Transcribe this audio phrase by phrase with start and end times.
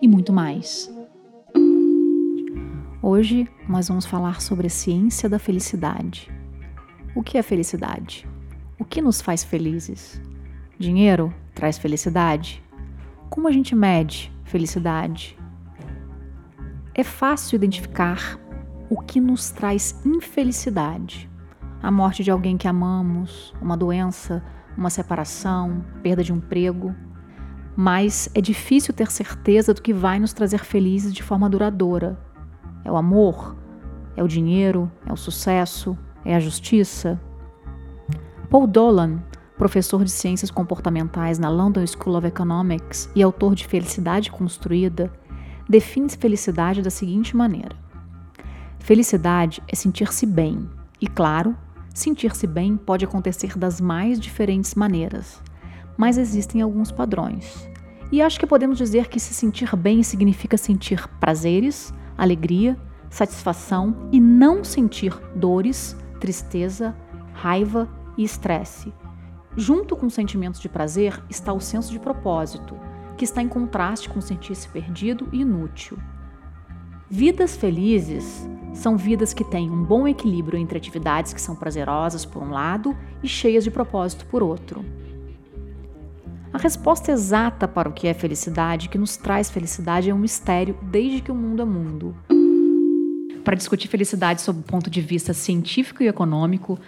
[0.00, 0.92] e muito mais.
[3.02, 6.30] Hoje nós vamos falar sobre a ciência da felicidade.
[7.14, 8.28] O que é felicidade?
[8.78, 10.20] O que nos faz felizes?
[10.78, 12.62] Dinheiro traz felicidade?
[13.28, 15.38] Como a gente mede felicidade?
[16.94, 18.38] É fácil identificar
[18.90, 21.28] o que nos traz infelicidade.
[21.82, 24.42] A morte de alguém que amamos, uma doença,
[24.76, 26.94] uma separação, perda de um emprego.
[27.80, 32.18] Mas é difícil ter certeza do que vai nos trazer felizes de forma duradoura.
[32.84, 33.56] É o amor?
[34.16, 34.90] É o dinheiro?
[35.06, 35.96] É o sucesso?
[36.24, 37.20] É a justiça?
[38.50, 39.22] Paul Dolan
[39.58, 45.12] professor de ciências comportamentais na London School of Economics e autor de Felicidade Construída,
[45.68, 47.76] define felicidade da seguinte maneira:
[48.78, 51.56] Felicidade é sentir-se bem, e claro,
[51.92, 55.42] sentir-se bem pode acontecer das mais diferentes maneiras,
[55.98, 57.68] mas existem alguns padrões.
[58.10, 62.74] E acho que podemos dizer que se sentir bem significa sentir prazeres, alegria,
[63.10, 66.96] satisfação e não sentir dores, tristeza,
[67.34, 68.90] raiva e estresse
[69.56, 72.76] Junto com sentimentos de prazer está o senso de propósito,
[73.16, 75.98] que está em contraste com sentir-se perdido e inútil.
[77.10, 82.40] Vidas felizes são vidas que têm um bom equilíbrio entre atividades que são prazerosas por
[82.40, 84.84] um lado e cheias de propósito por outro.
[86.52, 90.78] A resposta exata para o que é felicidade, que nos traz felicidade, é um mistério
[90.82, 92.16] desde que o mundo é mundo.
[93.44, 96.78] Para discutir felicidade sob o ponto de vista científico e econômico,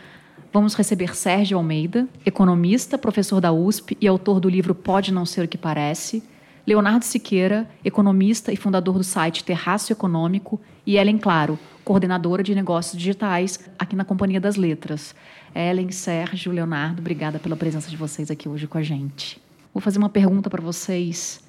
[0.53, 5.45] Vamos receber Sérgio Almeida, economista, professor da USP e autor do livro Pode Não Ser
[5.45, 6.25] o que Parece,
[6.67, 12.99] Leonardo Siqueira, economista e fundador do site Terraço Econômico, e Ellen Claro, coordenadora de negócios
[12.99, 15.15] digitais aqui na Companhia das Letras.
[15.55, 19.41] Ellen, Sérgio, Leonardo, obrigada pela presença de vocês aqui hoje com a gente.
[19.73, 21.41] Vou fazer uma pergunta para vocês,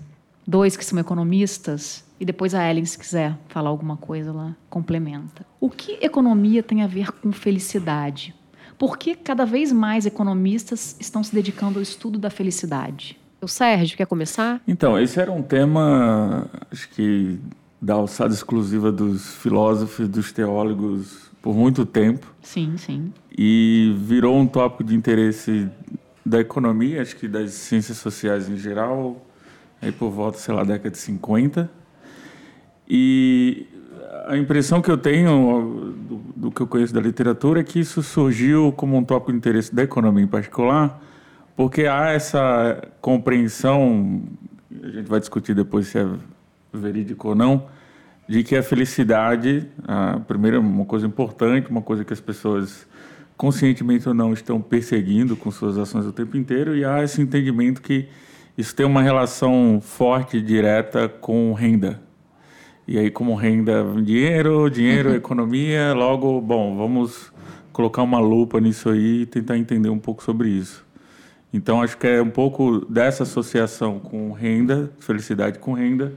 [0.46, 5.46] dois que são economistas, e depois a Ellen, se quiser falar alguma coisa, ela complementa.
[5.60, 8.36] O que economia tem a ver com felicidade?
[8.78, 13.20] Por que cada vez mais economistas estão se dedicando ao estudo da felicidade?
[13.42, 14.62] O Sérgio, quer começar?
[14.68, 17.40] Então, esse era um tema, acho que
[17.82, 22.32] da alçada exclusiva dos filósofos, dos teólogos por muito tempo.
[22.44, 23.12] Sim, sim.
[23.36, 25.68] E virou um tópico de interesse
[26.26, 29.26] da economia, acho que das ciências sociais em geral,
[29.82, 31.70] aí por volta, sei lá, década de 50.
[32.88, 33.68] E
[34.28, 38.04] a impressão que eu tenho do, do, que eu conheço da literatura é que isso
[38.04, 41.02] surgiu como um tópico de interesse da economia em particular,
[41.56, 44.22] porque há essa compreensão,
[44.84, 46.08] a gente vai discutir depois se é
[46.74, 47.68] verídico ou não,
[48.28, 52.88] de que a felicidade, a primeira uma coisa importante, uma coisa que as pessoas
[53.42, 57.82] conscientemente ou não estão perseguindo com suas ações o tempo inteiro, e há esse entendimento
[57.82, 58.08] que
[58.56, 62.00] isso tem uma relação forte e direta com renda
[62.88, 65.16] e aí, como renda dinheiro, dinheiro, uhum.
[65.16, 67.32] economia, logo, bom, vamos
[67.72, 70.86] colocar uma lupa nisso aí e tentar entender um pouco sobre isso.
[71.54, 76.14] Então, acho que é um pouco dessa associação com renda, felicidade com renda,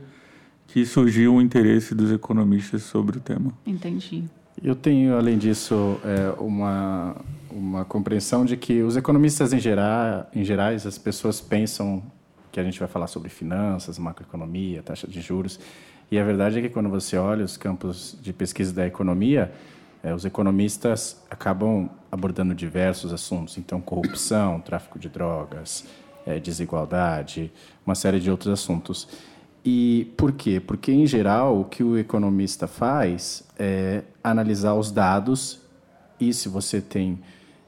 [0.66, 3.52] que surgiu o interesse dos economistas sobre o tema.
[3.64, 4.24] Entendi.
[4.62, 7.16] Eu tenho, além disso, é, uma,
[7.50, 12.02] uma compreensão de que os economistas em, geral, em gerais, as pessoas pensam
[12.52, 15.58] que a gente vai falar sobre finanças, macroeconomia, taxa de juros,
[16.10, 19.52] e a verdade é que quando você olha os campos de pesquisa da economia,
[20.02, 25.84] é, os economistas acabam abordando diversos assuntos, então corrupção, tráfico de drogas,
[26.26, 27.52] é, desigualdade,
[27.84, 29.08] uma série de outros assuntos.
[29.64, 30.60] E por quê?
[30.60, 35.60] Porque, em geral, o que o economista faz é analisar os dados
[36.20, 37.18] e, se você tem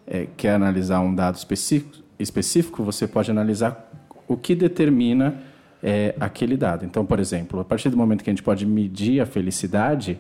[0.07, 3.91] é, quer analisar um dado específico, específico, você pode analisar
[4.29, 5.43] o que determina
[5.83, 6.85] é, aquele dado.
[6.85, 10.19] Então, por exemplo, a partir do momento que a gente pode medir a felicidade,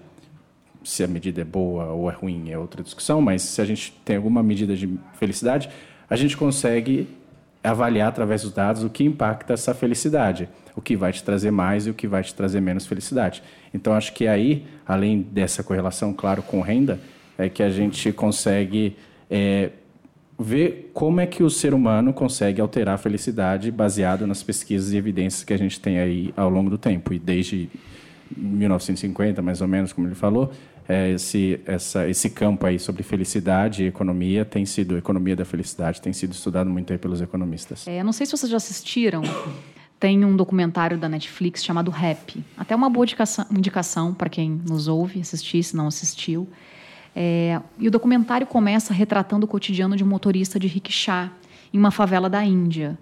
[0.82, 3.92] se a medida é boa ou é ruim é outra discussão, mas se a gente
[4.04, 5.68] tem alguma medida de felicidade,
[6.08, 7.08] a gente consegue
[7.66, 11.86] avaliar através dos dados o que impacta essa felicidade, o que vai te trazer mais
[11.86, 13.42] e o que vai te trazer menos felicidade.
[13.74, 17.00] Então, acho que aí, além dessa correlação, claro, com renda,
[17.36, 18.96] é que a gente consegue
[19.30, 19.70] é,
[20.38, 24.96] ver como é que o ser humano consegue alterar a felicidade baseado nas pesquisas e
[24.96, 27.12] evidências que a gente tem aí ao longo do tempo.
[27.12, 27.68] E desde
[28.36, 30.52] 1950, mais ou menos, como ele falou,
[30.88, 36.00] é, esse, essa, esse campo aí sobre felicidade e economia tem sido, economia da felicidade,
[36.00, 37.86] tem sido estudado muito aí pelos economistas.
[37.86, 39.22] É, não sei se vocês já assistiram,
[39.98, 42.42] tem um documentário da Netflix chamado Rap.
[42.56, 46.48] Até uma boa indicação, indicação para quem nos ouve, assistir, se não assistiu.
[47.14, 51.30] É, e o documentário começa retratando o cotidiano de um motorista de rickshaw
[51.72, 52.98] em uma favela da Índia.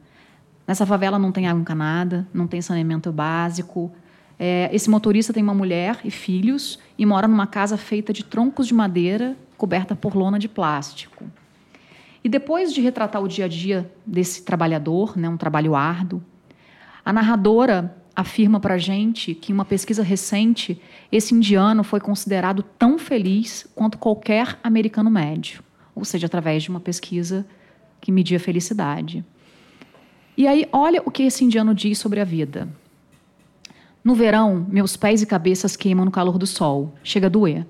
[0.66, 3.92] Nessa favela não tem água encanada, não tem saneamento básico.
[4.46, 8.66] É, esse motorista tem uma mulher e filhos e mora numa casa feita de troncos
[8.66, 11.24] de madeira coberta por lona de plástico.
[12.22, 16.22] E depois de retratar o dia a dia desse trabalhador, né, um trabalho árduo,
[17.02, 20.78] a narradora afirma para a gente que em uma pesquisa recente,
[21.10, 25.64] esse indiano foi considerado tão feliz quanto qualquer americano médio,
[25.94, 27.46] ou seja, através de uma pesquisa
[27.98, 29.24] que media felicidade.
[30.36, 32.68] E aí, olha o que esse indiano diz sobre a vida.
[34.04, 37.66] No verão, meus pés e cabeças queimam no calor do sol, chega a doer.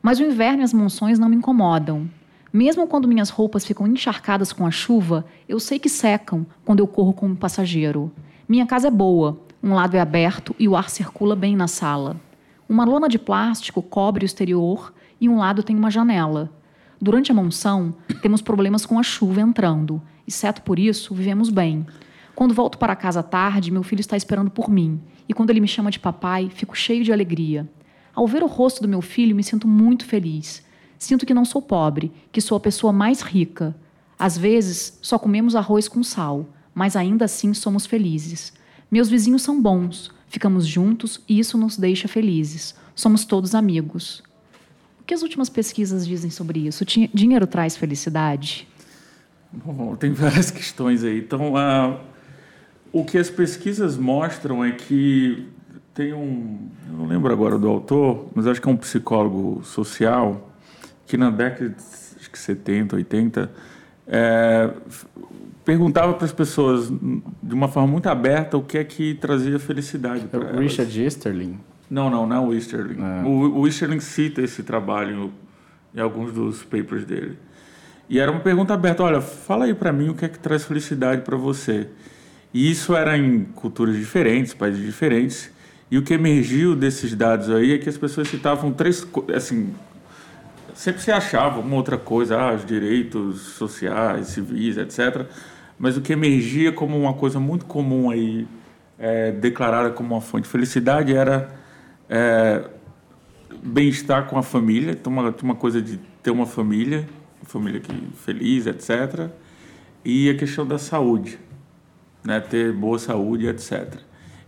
[0.00, 2.08] Mas o inverno e as monções não me incomodam.
[2.50, 6.86] Mesmo quando minhas roupas ficam encharcadas com a chuva, eu sei que secam quando eu
[6.86, 8.10] corro como passageiro.
[8.48, 12.16] Minha casa é boa, um lado é aberto e o ar circula bem na sala.
[12.66, 14.90] Uma lona de plástico cobre o exterior
[15.20, 16.50] e um lado tem uma janela.
[16.98, 20.00] Durante a monção, temos problemas com a chuva entrando.
[20.26, 21.86] Exceto por isso, vivemos bem.
[22.34, 24.98] Quando volto para casa tarde, meu filho está esperando por mim.
[25.28, 27.68] E quando ele me chama de papai, fico cheio de alegria.
[28.14, 30.62] Ao ver o rosto do meu filho, me sinto muito feliz.
[30.98, 33.74] Sinto que não sou pobre, que sou a pessoa mais rica.
[34.18, 38.52] Às vezes, só comemos arroz com sal, mas ainda assim somos felizes.
[38.90, 42.74] Meus vizinhos são bons, ficamos juntos e isso nos deixa felizes.
[42.94, 44.22] Somos todos amigos.
[45.00, 46.84] O que as últimas pesquisas dizem sobre isso?
[47.12, 48.66] Dinheiro traz felicidade?
[49.52, 51.18] Bom, tem várias questões aí.
[51.18, 51.98] Então, uh,
[52.94, 55.48] o que as pesquisas mostram é que
[55.92, 60.48] tem um, eu não lembro agora do autor, mas acho que é um psicólogo social
[61.04, 63.50] que na década de 70, 80
[64.06, 64.70] é,
[65.64, 70.26] perguntava para as pessoas de uma forma muito aberta o que é que trazia felicidade
[70.26, 70.60] para elas.
[70.60, 71.58] Richard Easterling?
[71.90, 73.02] Não, não, não é o Easterling.
[73.02, 73.22] É.
[73.24, 75.32] O, o Easterling cita esse trabalho
[75.92, 77.36] em alguns dos papers dele.
[78.08, 80.64] E era uma pergunta aberta, olha, fala aí para mim o que é que traz
[80.64, 81.88] felicidade para você.
[82.54, 85.50] E isso era em culturas diferentes, países diferentes.
[85.90, 89.04] E o que emergiu desses dados aí é que as pessoas citavam três,
[89.34, 89.74] assim,
[90.72, 95.26] sempre se achava uma outra coisa, ah, os direitos sociais, civis, etc.
[95.76, 98.46] Mas o que emergia como uma coisa muito comum aí,
[99.00, 101.52] é, declarada como uma fonte de felicidade, era
[102.08, 102.64] é,
[103.64, 107.04] bem-estar com a família, então uma, uma coisa de ter uma família,
[107.42, 107.92] uma família que,
[108.24, 109.28] feliz, etc.
[110.04, 111.38] E a questão da saúde,
[112.24, 113.94] né, ter boa saúde, etc.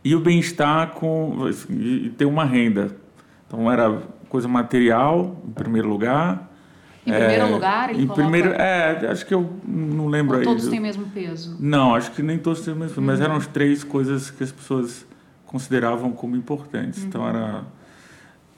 [0.02, 2.96] E o bem-estar com e ter uma renda.
[3.46, 6.50] Então era coisa material, em primeiro lugar.
[7.06, 8.23] Em primeiro é, lugar, ele em coloca...
[8.23, 10.44] primeiro, é, acho que eu não lembro Ou aí.
[10.44, 11.56] todos têm o mesmo peso?
[11.61, 13.06] Não, acho que nem todos têm o mesmo peso, uhum.
[13.06, 15.06] mas eram as três coisas que as pessoas
[15.44, 17.05] consideravam como importantes.
[17.05, 17.28] Então, uhum.
[17.28, 17.64] Então era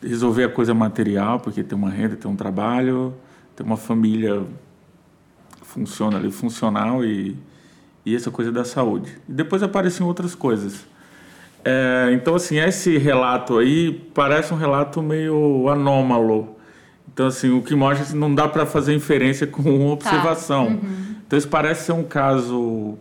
[0.03, 3.15] resolver a coisa material, porque tem uma renda, tem um trabalho,
[3.55, 4.47] tem uma família
[5.63, 7.37] funciona ali, funcional e,
[8.09, 9.13] e essa coisa da saúde.
[9.29, 10.87] E depois apareciam outras coisas.
[11.65, 16.57] É, então, assim, esse relato aí parece um relato meio anômalo.
[17.13, 20.11] Então, assim, o que mostra que não dá para fazer inferência com uma tá.
[20.11, 20.67] observação.
[20.67, 20.73] Tá.
[20.73, 21.15] Uhum.
[21.27, 22.97] Então, isso parece ser um caso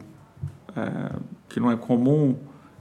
[0.76, 1.16] é,
[1.50, 2.36] que não é comum,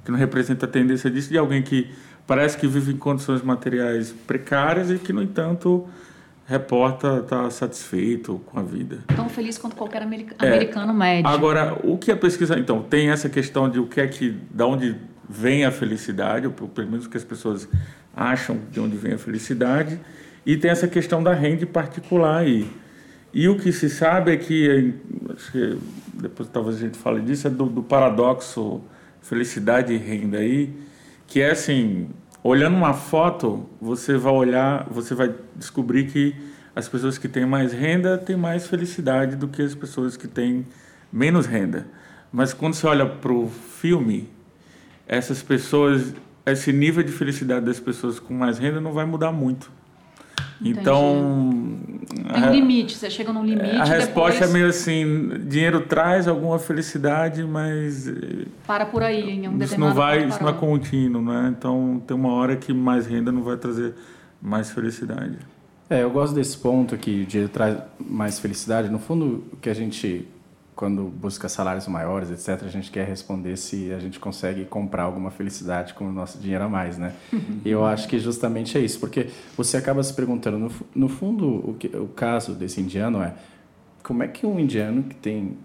[0.04, 1.90] que não representa a tendência disso, de alguém que
[2.26, 5.86] parece que vive em condições materiais precárias e que, no entanto,
[6.46, 9.00] reporta está satisfeito com a vida.
[9.14, 11.28] Tão feliz quanto qualquer americano é, médio.
[11.28, 12.58] Agora, o que a pesquisa...
[12.58, 14.30] Então, tem essa questão de o que é que...
[14.50, 14.96] Da onde
[15.28, 17.68] vem a felicidade, ou pelo menos que as pessoas
[18.14, 19.98] acham de onde vem a felicidade,
[20.44, 22.70] e tem essa questão da renda particular aí.
[23.34, 24.94] E o que se sabe é que,
[25.34, 25.78] acho que
[26.14, 28.80] depois talvez a gente fale disso, é do, do paradoxo
[29.20, 30.72] felicidade e renda aí,
[31.26, 32.08] que é assim,
[32.46, 36.34] olhando uma foto, você vai olhar, você vai descobrir que
[36.74, 40.66] as pessoas que têm mais renda têm mais felicidade do que as pessoas que têm
[41.12, 41.86] menos renda.
[42.32, 44.28] Mas quando você olha para o filme,
[45.08, 49.70] essas pessoas, esse nível de felicidade das pessoas com mais renda não vai mudar muito.
[50.60, 50.80] Entendi.
[50.80, 51.78] Então.
[52.32, 53.76] Tem um limite, você chega num limite.
[53.76, 54.50] A resposta depois...
[54.50, 58.08] é meio assim: dinheiro traz alguma felicidade, mas.
[58.08, 61.54] Eh, para por aí, em um isso não vai Isso não é contínuo, né?
[61.56, 63.94] Então tem uma hora que mais renda não vai trazer
[64.40, 65.38] mais felicidade.
[65.88, 68.88] É, eu gosto desse ponto que o dinheiro traz mais felicidade.
[68.88, 70.26] No fundo, o que a gente,
[70.76, 75.30] quando busca salários maiores, etc., a gente quer responder se a gente consegue comprar alguma
[75.30, 77.14] felicidade com o nosso dinheiro a mais, né?
[77.64, 81.70] E eu acho que justamente é isso, porque você acaba se perguntando, no, no fundo,
[81.70, 83.32] o, que, o caso desse indiano é
[84.02, 85.56] como é que um indiano que tem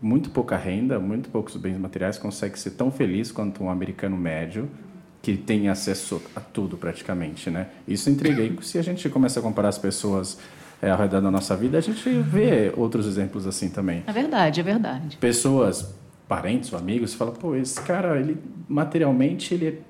[0.00, 4.68] muito pouca renda, muito poucos bens materiais, consegue ser tão feliz quanto um americano médio
[5.20, 7.68] que tem acesso a tudo praticamente, né?
[7.86, 8.42] Isso intriga.
[8.42, 10.38] E se a gente começa a comparar as pessoas
[10.80, 14.02] é, ao redor da nossa vida, a gente vê outros exemplos assim também.
[14.06, 15.16] É verdade, é verdade.
[15.16, 15.94] Pessoas,
[16.28, 19.80] parentes ou amigos, falam, pô, esse cara, ele materialmente ele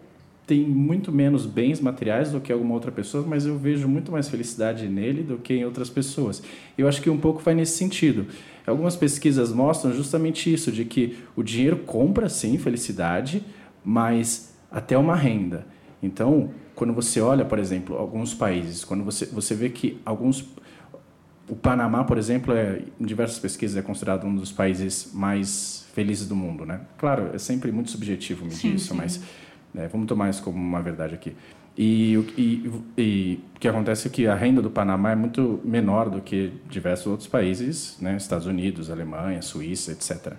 [0.47, 4.31] tem muito menos bens materiais do que alguma outra pessoa, mas eu vejo muito mais
[4.31, 6.43] felicidade nele do que em outras pessoas.
[6.77, 8.27] Eu acho que um pouco vai nesse sentido.
[8.67, 13.45] Algumas pesquisas mostram justamente isso, de que o dinheiro compra sim felicidade,
[13.85, 15.67] mas até uma renda.
[16.03, 20.49] Então, quando você olha, por exemplo, alguns países, quando você, você vê que alguns.
[21.49, 26.29] O Panamá, por exemplo, é, em diversas pesquisas é considerado um dos países mais felizes
[26.29, 26.81] do mundo, né?
[26.99, 28.95] Claro, é sempre muito subjetivo medir sim, isso, sim.
[28.95, 29.21] mas
[29.73, 31.35] né, vamos tomar isso como uma verdade aqui.
[31.77, 36.11] E, e, e, o que acontece é que a renda do Panamá é muito menor
[36.11, 38.17] do que diversos outros países, né?
[38.17, 40.33] Estados Unidos, Alemanha, Suíça, etc.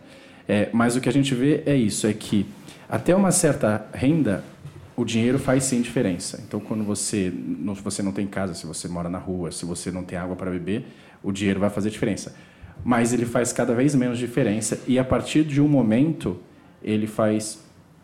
[0.47, 2.45] É, mas o que a gente vê é isso, é que
[2.89, 4.43] até uma certa renda,
[4.99, 6.43] o dinheiro faz sim diferença.
[6.45, 9.89] Então, quando você não, você não tem casa, se você mora na rua, se você
[9.89, 10.87] não tem água para beber,
[11.23, 12.35] o dinheiro vai fazer diferença.
[12.83, 16.37] Mas ele faz cada vez menos diferença e a partir de um momento
[16.83, 17.63] ele faz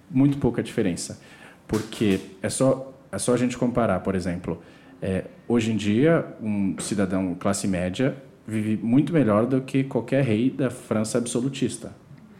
[0.09, 1.19] muito pouca diferença,
[1.67, 4.61] porque é só é só a gente comparar, por exemplo,
[5.01, 8.15] é, hoje em dia um cidadão classe média
[8.47, 11.93] vive muito melhor do que qualquer rei da França absolutista,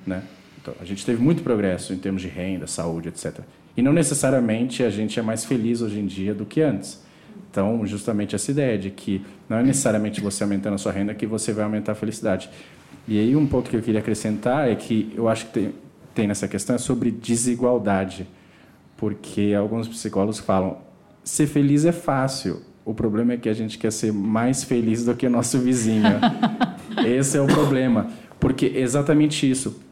[0.07, 0.23] né?
[0.61, 3.41] Então, a gente teve muito progresso em termos de renda, saúde, etc.
[3.77, 7.03] E não necessariamente a gente é mais feliz hoje em dia do que antes.
[7.51, 11.25] Então, justamente essa ideia de que não é necessariamente você aumentando a sua renda que
[11.25, 12.49] você vai aumentar a felicidade.
[13.07, 15.73] E aí um ponto que eu queria acrescentar é que eu acho que tem,
[16.13, 18.27] tem nessa questão é sobre desigualdade.
[18.97, 20.77] Porque alguns psicólogos falam,
[21.23, 22.61] ser feliz é fácil.
[22.85, 26.19] O problema é que a gente quer ser mais feliz do que nosso vizinho.
[27.05, 28.07] Esse é o problema.
[28.39, 29.84] Porque exatamente isso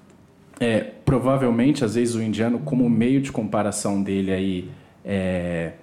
[0.60, 4.70] é, provavelmente, às vezes, o indiano, como meio de comparação dele aí,
[5.04, 5.74] é,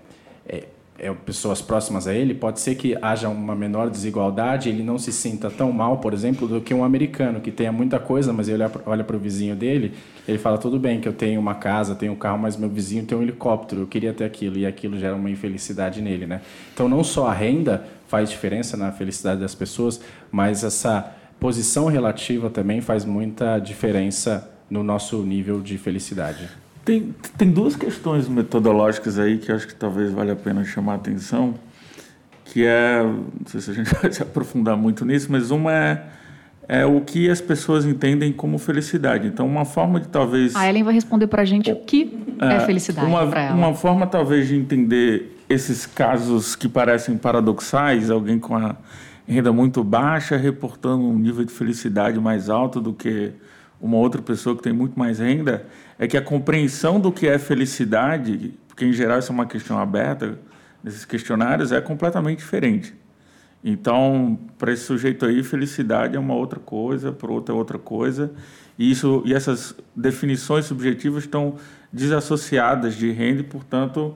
[0.48, 0.64] é,
[0.98, 5.12] é, pessoas próximas a ele, pode ser que haja uma menor desigualdade, ele não se
[5.12, 8.62] sinta tão mal, por exemplo, do que um americano que tenha muita coisa, mas ele
[8.86, 9.94] olha para o vizinho dele,
[10.28, 13.04] ele fala tudo bem que eu tenho uma casa, tenho um carro, mas meu vizinho
[13.04, 16.42] tem um helicóptero, eu queria ter aquilo e aquilo gera uma infelicidade nele, né?
[16.72, 20.00] Então não só a renda faz diferença na felicidade das pessoas,
[20.30, 26.48] mas essa posição relativa também faz muita diferença no nosso nível de felicidade.
[26.84, 30.96] Tem, tem duas questões metodológicas aí que acho que talvez valha a pena chamar a
[30.96, 31.54] atenção,
[32.44, 36.02] que é, não sei se a gente vai se aprofundar muito nisso, mas uma é,
[36.68, 39.26] é o que as pessoas entendem como felicidade.
[39.26, 40.56] Então, uma forma de talvez...
[40.56, 43.56] A Ellen vai responder para a gente o que é, é felicidade para ela.
[43.56, 48.76] Uma forma talvez de entender esses casos que parecem paradoxais, alguém com a
[49.26, 53.32] renda muito baixa reportando um nível de felicidade mais alto do que
[53.80, 55.66] uma outra pessoa que tem muito mais renda,
[55.98, 59.78] é que a compreensão do que é felicidade, porque em geral isso é uma questão
[59.78, 60.38] aberta,
[60.82, 62.94] nesses questionários, é completamente diferente.
[63.62, 68.32] Então, para esse sujeito aí, felicidade é uma outra coisa, para outro é outra coisa,
[68.78, 71.56] e, isso, e essas definições subjetivas estão
[71.92, 74.14] desassociadas de renda e, portanto,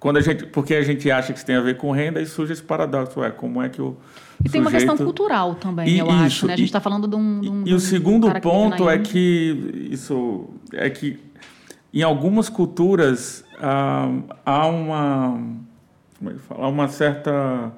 [0.00, 2.26] quando a gente, porque a gente acha que isso tem a ver com renda, aí
[2.26, 3.96] surge esse paradoxo, é como é que o
[4.44, 6.46] e tem uma questão cultural também, e, eu isso, acho.
[6.46, 6.52] Né?
[6.52, 7.40] A gente está falando de um.
[7.40, 11.18] De um e, o segundo ponto é que isso é que
[11.92, 14.08] em algumas culturas ah,
[14.46, 15.40] há uma
[16.18, 16.68] como é que fala?
[16.68, 17.72] Uma certa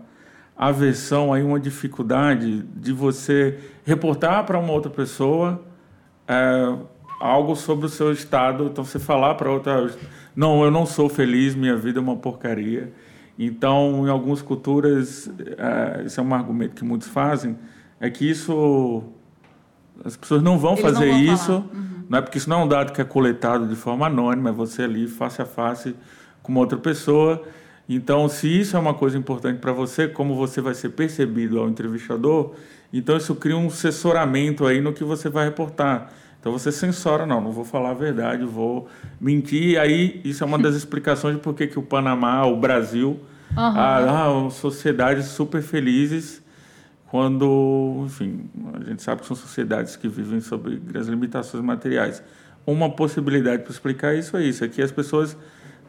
[0.56, 5.62] aversão aí uma dificuldade de você reportar para uma outra pessoa
[6.28, 6.74] é,
[7.20, 9.90] algo sobre o seu estado então você falar para outra
[10.34, 12.92] não eu não sou feliz minha vida é uma porcaria
[13.42, 17.56] então, em algumas culturas, uh, isso é um argumento que muitos fazem,
[17.98, 19.02] é que isso
[20.04, 22.04] as pessoas não vão Eles fazer não vão isso, uhum.
[22.10, 24.52] não é porque isso não é um dado que é coletado de forma anônima, é
[24.52, 25.96] você ali face a face
[26.42, 27.42] com uma outra pessoa.
[27.88, 31.66] Então, se isso é uma coisa importante para você, como você vai ser percebido ao
[31.66, 32.52] entrevistador,
[32.92, 36.12] então isso cria um assessoramento aí no que você vai reportar.
[36.40, 38.88] Então você censora, não, não vou falar a verdade, vou
[39.20, 39.72] mentir.
[39.72, 43.20] E aí isso é uma das explicações de por que o Panamá, o Brasil,
[43.56, 43.76] Uhum.
[43.76, 46.42] Ah, ah, sociedades super felizes
[47.08, 52.22] quando, enfim, a gente sabe que são sociedades que vivem sob grandes limitações materiais.
[52.64, 55.36] Uma possibilidade para explicar isso é isso, é que as pessoas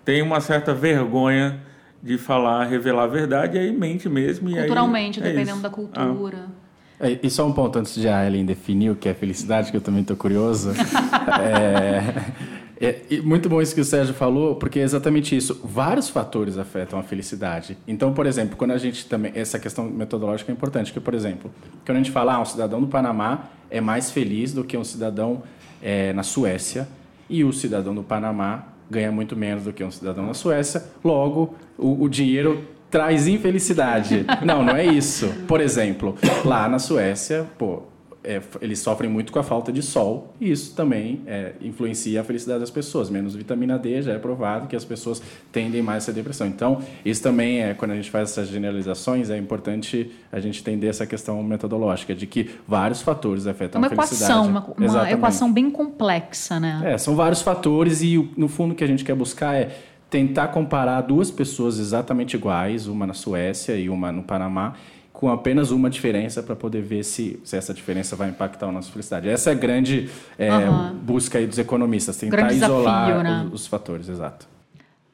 [0.04, 1.62] têm uma certa vergonha
[2.02, 4.50] de falar, revelar a verdade, e aí mente mesmo.
[4.50, 5.62] Culturalmente, aí, é dependendo isso.
[5.62, 6.48] da cultura.
[6.48, 6.61] Ah.
[7.02, 9.78] É, e só um ponto antes de a Ellen definir o que é felicidade, que
[9.78, 10.72] eu também estou curioso.
[11.42, 15.60] é, é, muito bom isso que o Sérgio falou, porque é exatamente isso.
[15.64, 17.76] Vários fatores afetam a felicidade.
[17.88, 19.32] Então, por exemplo, quando a gente também.
[19.34, 21.52] Essa questão metodológica é importante, que, por exemplo,
[21.84, 24.84] quando a gente fala, ah, um cidadão do Panamá é mais feliz do que um
[24.84, 25.42] cidadão
[25.82, 26.88] é, na Suécia,
[27.28, 31.56] e o cidadão do Panamá ganha muito menos do que um cidadão na Suécia, logo
[31.78, 34.26] o, o dinheiro traz infelicidade.
[34.46, 35.34] não, não é isso.
[35.48, 37.84] Por exemplo, lá na Suécia, pô,
[38.24, 42.24] é, eles sofrem muito com a falta de sol e isso também é, influencia a
[42.24, 43.10] felicidade das pessoas.
[43.10, 45.22] Menos vitamina D já é provado que as pessoas
[45.52, 46.46] tendem mais a depressão.
[46.46, 50.88] Então, isso também é quando a gente faz essas generalizações é importante a gente entender
[50.88, 54.32] essa questão metodológica de que vários fatores afetam uma a felicidade.
[54.32, 56.82] Equação, uma, uma equação bem complexa, né?
[56.84, 59.70] É, são vários fatores e no fundo o que a gente quer buscar é
[60.12, 64.76] tentar comparar duas pessoas exatamente iguais, uma na Suécia e uma no Panamá
[65.14, 68.92] com apenas uma diferença para poder ver se, se essa diferença vai impactar a nossa
[68.92, 69.30] felicidade.
[69.30, 70.96] Essa é a grande é, uhum.
[70.96, 73.46] busca aí dos economistas, tentar grande isolar desafio, né?
[73.46, 74.48] os, os, fatores, exato.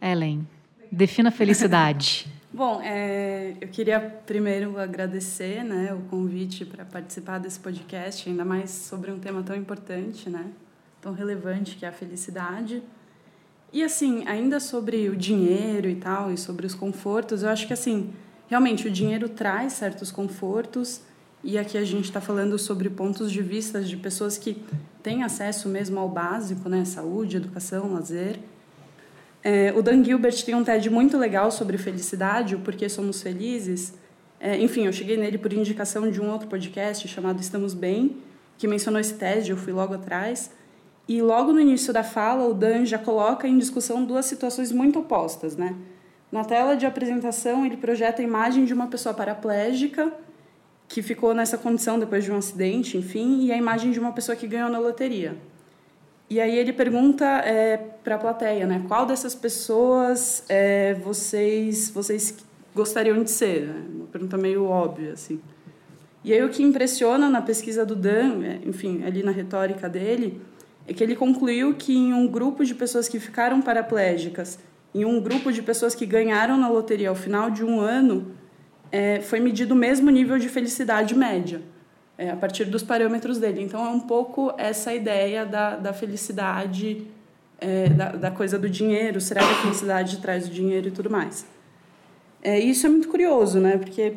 [0.01, 0.47] Ellen,
[0.91, 2.25] defina felicidade.
[2.53, 8.71] Bom, é, eu queria primeiro agradecer né, o convite para participar desse podcast, ainda mais
[8.71, 10.45] sobre um tema tão importante, né,
[11.01, 12.81] tão relevante que é a felicidade.
[13.71, 17.73] E assim, ainda sobre o dinheiro e tal, e sobre os confortos, eu acho que
[17.73, 18.13] assim,
[18.47, 21.01] realmente o dinheiro traz certos confortos
[21.43, 24.63] e aqui a gente está falando sobre pontos de vista de pessoas que
[25.03, 28.39] têm acesso mesmo ao básico, né, saúde, educação, lazer.
[29.43, 33.93] É, o Dan Gilbert tem um TED muito legal sobre felicidade, o porquê somos felizes.
[34.39, 38.17] É, enfim, eu cheguei nele por indicação de um outro podcast chamado Estamos Bem,
[38.57, 40.51] que mencionou esse TED, eu fui logo atrás.
[41.07, 44.99] E logo no início da fala, o Dan já coloca em discussão duas situações muito
[44.99, 45.75] opostas, né?
[46.29, 50.11] Na tela de apresentação, ele projeta a imagem de uma pessoa paraplégica
[50.87, 54.35] que ficou nessa condição depois de um acidente, enfim, e a imagem de uma pessoa
[54.35, 55.37] que ganhou na loteria.
[56.29, 58.83] E aí ele pergunta é, para a plateia, né?
[58.87, 62.35] Qual dessas pessoas é, vocês vocês
[62.75, 63.67] gostariam de ser?
[63.67, 63.85] Né?
[63.95, 65.39] Uma pergunta meio óbvia, assim.
[66.23, 70.41] E aí o que impressiona na pesquisa do Dan, é, enfim, ali na retórica dele,
[70.87, 74.57] é que ele concluiu que em um grupo de pessoas que ficaram paraplégicas
[74.95, 78.31] em um grupo de pessoas que ganharam na loteria ao final de um ano,
[78.91, 81.61] é, foi medido o mesmo nível de felicidade média,
[82.17, 83.61] é, a partir dos parâmetros dele.
[83.61, 87.05] Então, é um pouco essa ideia da, da felicidade,
[87.59, 91.09] é, da, da, coisa do dinheiro, será que a felicidade traz o dinheiro e tudo
[91.09, 91.45] mais.
[92.41, 93.77] É, isso é muito curioso, né?
[93.77, 94.13] Porque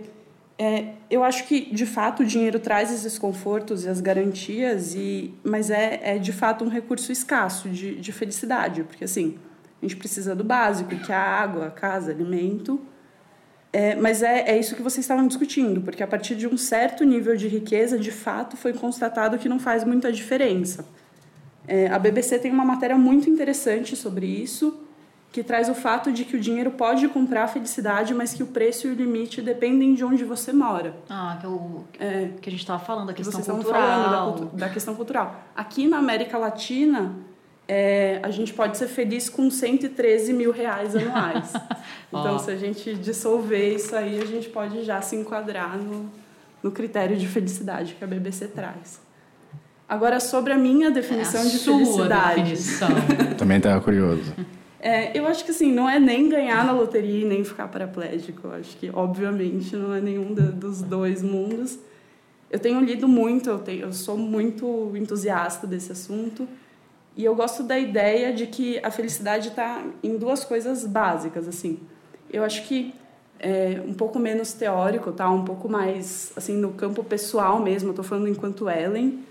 [0.62, 5.33] é, eu acho que, de fato, o dinheiro traz esses confortos e as garantias, e,
[5.42, 9.38] mas é, é de fato um recurso escasso de, de felicidade, porque, assim
[9.81, 12.81] a gente precisa do básico, que é a água, a casa, alimento.
[13.73, 17.05] É, mas é, é isso que vocês estavam discutindo, porque a partir de um certo
[17.05, 20.85] nível de riqueza, de fato, foi constatado que não faz muita diferença.
[21.66, 24.87] É, a BBC tem uma matéria muito interessante sobre isso,
[25.33, 28.47] que traz o fato de que o dinheiro pode comprar a felicidade, mas que o
[28.47, 30.95] preço e o limite dependem de onde você mora.
[31.09, 34.33] Ah, que, é o, é, que a gente estava falando, da questão cultural.
[34.33, 35.45] Da, da questão cultural.
[35.55, 37.14] Aqui na América Latina,
[37.69, 41.53] é, a gente pode ser feliz com 113 mil reais anuais.
[42.09, 42.38] então, oh.
[42.40, 46.11] se a gente dissolver isso aí, a gente pode já se enquadrar no,
[46.61, 49.01] no critério de felicidade que a BBC traz.
[49.88, 52.43] Agora, sobre a minha definição é a de felicidade.
[52.43, 52.88] Definição.
[53.38, 54.35] Também estava curioso.
[54.83, 58.49] É, eu acho que assim, não é nem ganhar na loteria e nem ficar paraplégico.
[58.49, 61.79] Eu acho que, obviamente, não é nenhum dos dois mundos.
[62.51, 66.49] Eu tenho lido muito, eu, tenho, eu sou muito entusiasta desse assunto.
[67.14, 71.79] E eu gosto da ideia de que a felicidade está em duas coisas básicas, assim.
[72.33, 72.95] Eu acho que
[73.38, 75.29] é um pouco menos teórico, tá?
[75.31, 77.90] Um pouco mais assim no campo pessoal mesmo.
[77.90, 79.25] Estou falando enquanto Ellen.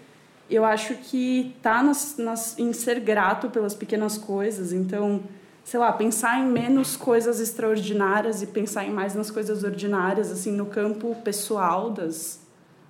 [0.49, 4.73] Eu acho que tá nas, nas, em ser grato pelas pequenas coisas.
[4.73, 5.21] Então,
[5.69, 10.51] sei lá, pensar em menos coisas extraordinárias e pensar em mais nas coisas ordinárias, assim,
[10.51, 12.39] no campo pessoal das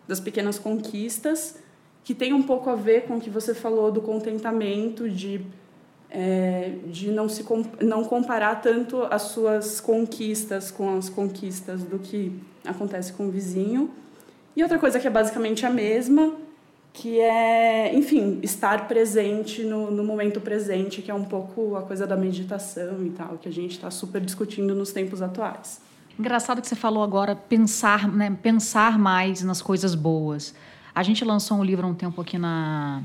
[0.10, 1.60] das pequenas conquistas
[2.04, 5.46] que tem um pouco a ver com o que você falou do contentamento, de,
[6.10, 7.46] é, de não, se,
[7.80, 12.34] não comparar tanto as suas conquistas com as conquistas do que
[12.66, 13.92] acontece com o vizinho.
[14.56, 16.34] E outra coisa que é basicamente a mesma,
[16.92, 22.06] que é, enfim, estar presente no, no momento presente, que é um pouco a coisa
[22.06, 25.82] da meditação e tal, que a gente está super discutindo nos tempos atuais.
[26.18, 30.54] Engraçado que você falou agora pensar, né, pensar mais nas coisas boas.
[30.94, 33.02] A gente lançou um livro há um tempo aqui na,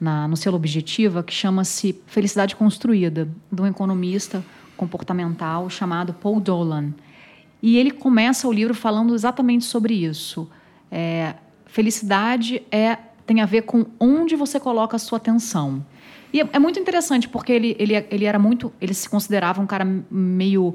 [0.00, 4.44] na no selo Objetiva que chama-se Felicidade Construída, de um economista
[4.76, 6.94] comportamental chamado Paul Dolan.
[7.60, 10.48] E ele começa o livro falando exatamente sobre isso.
[10.90, 11.34] É,
[11.70, 15.84] felicidade é, tem a ver com onde você coloca a sua atenção.
[16.32, 19.66] E é, é muito interessante porque ele, ele, ele era muito, ele se considerava um
[19.66, 20.74] cara meio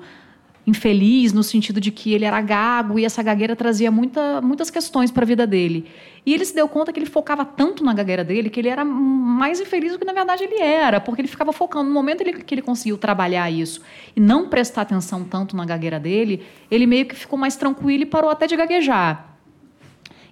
[0.68, 5.12] infeliz no sentido de que ele era gago e essa gagueira trazia muita, muitas questões
[5.12, 5.86] para a vida dele.
[6.26, 8.84] E ele se deu conta que ele focava tanto na gagueira dele que ele era
[8.84, 11.88] mais infeliz do que na verdade ele era, porque ele ficava focando.
[11.88, 13.82] No momento ele, que ele conseguiu trabalhar isso
[14.16, 18.06] e não prestar atenção tanto na gagueira dele, ele meio que ficou mais tranquilo e
[18.08, 19.35] parou até de gaguejar.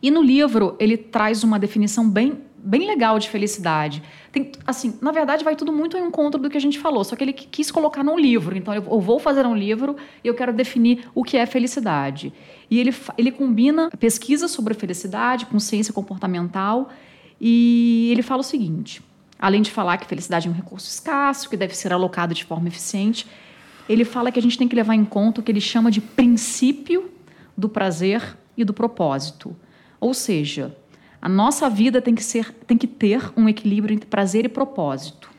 [0.04, 4.02] E no livro ele traz uma definição bem bem legal de felicidade.
[4.32, 7.14] Tem, assim, na verdade, vai tudo muito ao encontro do que a gente falou, só
[7.14, 8.56] que ele quis colocar num livro.
[8.56, 12.32] Então, eu, vou fazer um livro e eu quero definir o que é felicidade.
[12.72, 16.90] E ele, ele combina pesquisa sobre felicidade com ciência comportamental
[17.40, 19.02] e ele fala o seguinte:
[19.38, 22.70] além de falar que felicidade é um recurso escasso, que deve ser alocado de forma
[22.70, 23.28] eficiente,
[23.90, 26.00] ele fala que a gente tem que levar em conta o que ele chama de
[26.00, 27.12] princípio
[27.58, 29.54] do prazer e do propósito.
[30.04, 30.76] Ou seja,
[31.22, 35.30] a nossa vida tem que, ser, tem que ter um equilíbrio entre prazer e propósito.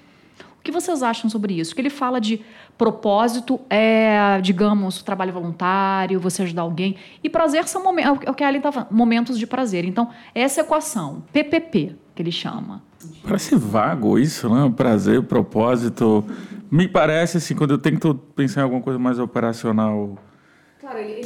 [0.58, 1.74] O que vocês acham sobre isso?
[1.74, 2.40] Que ele fala de
[2.78, 6.96] propósito é, digamos, trabalho voluntário, você ajudar alguém.
[7.22, 9.84] E prazer são momentos, é o que a Ali estava momentos de prazer.
[9.84, 12.82] Então, essa equação, PPP, que ele chama.
[13.22, 14.72] Parece vago isso, né?
[14.74, 16.24] Prazer, propósito.
[16.70, 20.16] Me parece assim, quando eu tento pensar em alguma coisa mais operacional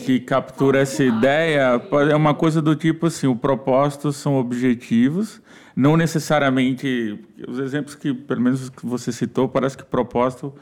[0.05, 5.41] que captura essa ideia é uma coisa do tipo assim, o propósito são objetivos,
[5.75, 10.55] não necessariamente os exemplos que pelo menos que você citou parece que propósito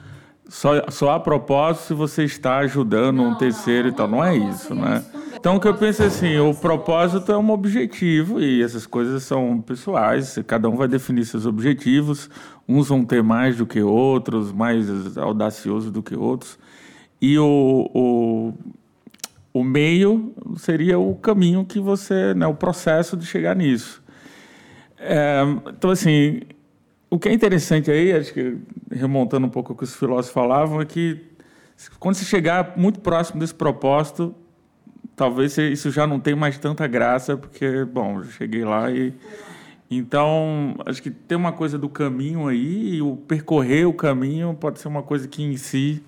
[0.49, 4.09] só, só há propósito se você está ajudando não, um terceiro não, e tal.
[4.09, 5.05] Não, não é isso, né?
[5.35, 9.23] Então, o que eu penso é assim, o propósito é um objetivo e essas coisas
[9.23, 12.31] são pessoais, cada um vai definir seus objetivos,
[12.67, 16.59] uns vão ter mais do que outros, mais audaciosos do que outros.
[17.21, 18.55] E o, o
[19.59, 24.03] o meio seria o caminho que você, né, o processo de chegar nisso.
[24.99, 26.41] É, então, assim,
[27.09, 28.59] o que é interessante aí, acho que
[28.91, 31.21] remontando um pouco o que os filósofos falavam, é que
[31.99, 34.35] quando você chegar muito próximo desse propósito,
[35.15, 39.15] talvez isso já não tenha mais tanta graça, porque, bom, cheguei lá e.
[39.89, 44.81] Então, acho que tem uma coisa do caminho aí, e o percorrer o caminho pode
[44.81, 46.03] ser uma coisa que em si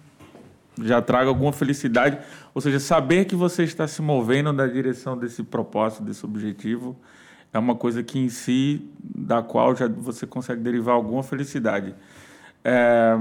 [0.82, 2.18] já traga alguma felicidade.
[2.58, 6.96] Ou seja, saber que você está se movendo na direção desse propósito, desse objetivo,
[7.52, 11.94] é uma coisa que em si, da qual já você consegue derivar alguma felicidade.
[12.64, 13.16] É,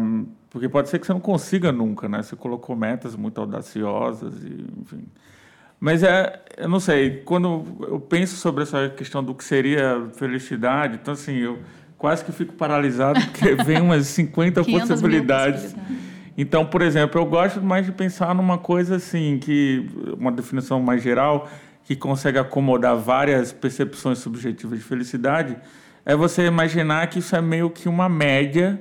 [0.50, 2.24] porque pode ser que você não consiga nunca, né?
[2.24, 5.06] Você colocou metas muito audaciosas, e, enfim.
[5.80, 10.98] Mas é, eu não sei, quando eu penso sobre essa questão do que seria felicidade,
[11.00, 11.60] então assim, eu
[11.96, 15.74] quase que fico paralisado porque vem umas 50 possibilidades.
[15.74, 16.07] possibilidades.
[16.38, 21.02] Então, por exemplo, eu gosto mais de pensar numa coisa assim, que uma definição mais
[21.02, 21.50] geral,
[21.84, 25.58] que consegue acomodar várias percepções subjetivas de felicidade,
[26.06, 28.80] é você imaginar que isso é meio que uma média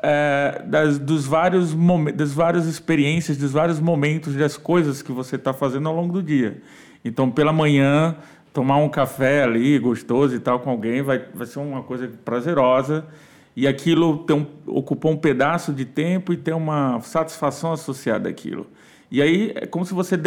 [0.00, 1.74] é, das, dos vários
[2.14, 6.22] das várias experiências, dos vários momentos das coisas que você está fazendo ao longo do
[6.22, 6.62] dia.
[7.04, 8.16] Então, pela manhã,
[8.52, 13.04] tomar um café ali gostoso e tal com alguém vai, vai ser uma coisa prazerosa
[13.60, 18.66] e aquilo tem um, ocupou um pedaço de tempo e tem uma satisfação associada àquilo.
[19.10, 20.18] E aí é como se você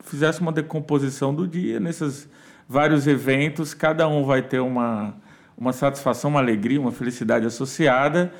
[0.00, 2.28] fizesse uma decomposição do dia nesses
[2.68, 5.14] vários eventos, cada um vai ter uma,
[5.56, 8.30] uma satisfação, uma alegria, uma felicidade associada,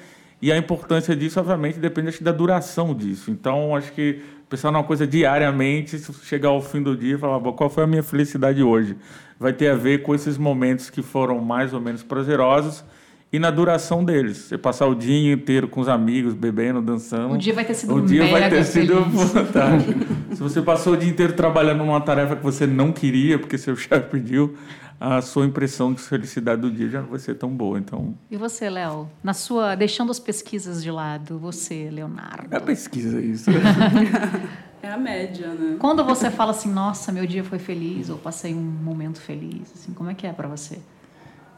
[0.42, 3.30] e a importância disso, obviamente, depende da duração disso.
[3.30, 4.20] Então, acho que
[4.50, 8.02] pensar numa coisa diariamente, chegar ao fim do dia e falar, qual foi a minha
[8.02, 8.98] felicidade hoje?
[9.40, 12.84] Vai ter a ver com esses momentos que foram mais ou menos prazerosos
[13.32, 14.38] e na duração deles.
[14.38, 17.34] Você passar o dia inteiro com os amigos, bebendo, dançando.
[17.34, 20.00] O dia vai ter sido O dia vai ter sido fantástico.
[20.32, 23.76] Se você passou o dia inteiro trabalhando numa tarefa que você não queria, porque seu
[23.76, 24.56] chefe pediu,
[25.00, 27.78] a sua impressão de felicidade do dia já não vai ser tão boa.
[27.78, 28.14] Então.
[28.30, 29.08] E você, Léo?
[29.22, 32.48] Na sua, deixando as pesquisas de lado, você, Leonardo?
[32.50, 33.50] É a pesquisa isso.
[34.82, 35.76] é a média, né?
[35.78, 39.92] Quando você fala assim, nossa, meu dia foi feliz ou passei um momento feliz, assim,
[39.92, 40.78] como é que é para você?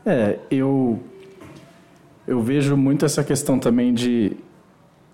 [0.05, 1.03] É, eu
[2.29, 4.37] eu vejo muito essa questão também de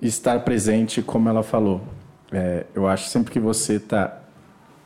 [0.03, 1.81] estar presente, como ela falou.
[2.33, 4.21] É, eu acho sempre que você está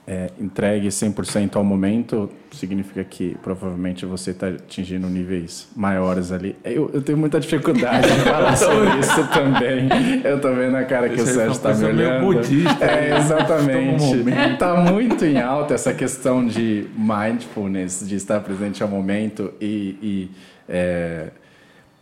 [0.07, 6.55] é, entregue 100% ao momento, significa que provavelmente você está atingindo níveis maiores ali.
[6.62, 9.88] Eu, eu tenho muita dificuldade de falar sobre isso também.
[10.23, 12.27] Eu estou vendo a cara que Esse o Sérgio está me olhando.
[12.27, 14.05] Budista, é, exatamente.
[14.53, 20.31] Está muito em alta essa questão de mindfulness, de estar presente ao momento e, e
[20.69, 21.29] é,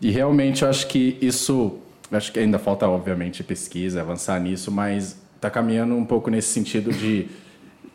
[0.01, 1.79] e realmente eu acho que isso
[2.11, 6.93] acho que ainda falta, obviamente, pesquisa, avançar nisso, mas está caminhando um pouco nesse sentido
[6.93, 7.27] de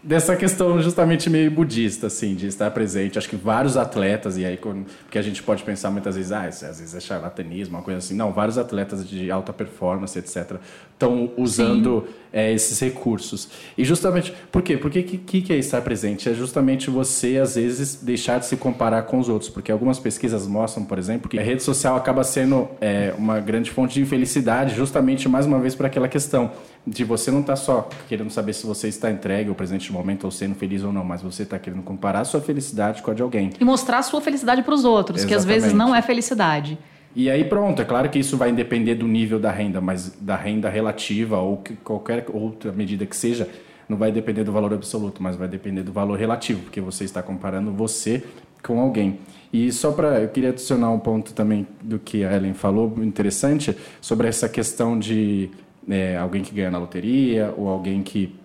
[0.03, 3.17] dessa questão justamente meio budista, assim, de estar presente.
[3.17, 6.61] Acho que vários atletas, e aí, porque a gente pode pensar muitas vezes, ah, às
[6.61, 8.15] vezes é charlatanismo, uma coisa assim.
[8.15, 10.57] Não, vários atletas de alta performance, etc.,
[10.93, 13.49] estão usando é, esses recursos.
[13.77, 14.77] E justamente, por quê?
[14.77, 16.29] Porque que, que, que é estar presente?
[16.29, 20.47] É justamente você, às vezes, deixar de se comparar com os outros, porque algumas pesquisas
[20.47, 24.75] mostram, por exemplo, que a rede social acaba sendo é, uma grande fonte de infelicidade,
[24.75, 26.51] justamente, mais uma vez, para aquela questão
[26.85, 30.23] de você não estar tá só querendo saber se você está entregue ou presente momento
[30.23, 33.13] ou sendo feliz ou não, mas você está querendo comparar a sua felicidade com a
[33.13, 33.51] de alguém.
[33.59, 35.27] E mostrar a sua felicidade para os outros, Exatamente.
[35.27, 36.77] que às vezes não é felicidade.
[37.15, 40.35] E aí pronto, é claro que isso vai depender do nível da renda, mas da
[40.35, 43.47] renda relativa ou que qualquer outra medida que seja,
[43.87, 47.21] não vai depender do valor absoluto, mas vai depender do valor relativo, porque você está
[47.21, 48.23] comparando você
[48.63, 49.19] com alguém.
[49.51, 53.75] E só para eu queria adicionar um ponto também do que a Ellen falou, interessante,
[53.99, 55.49] sobre essa questão de
[55.89, 58.35] é, alguém que ganha na loteria ou alguém que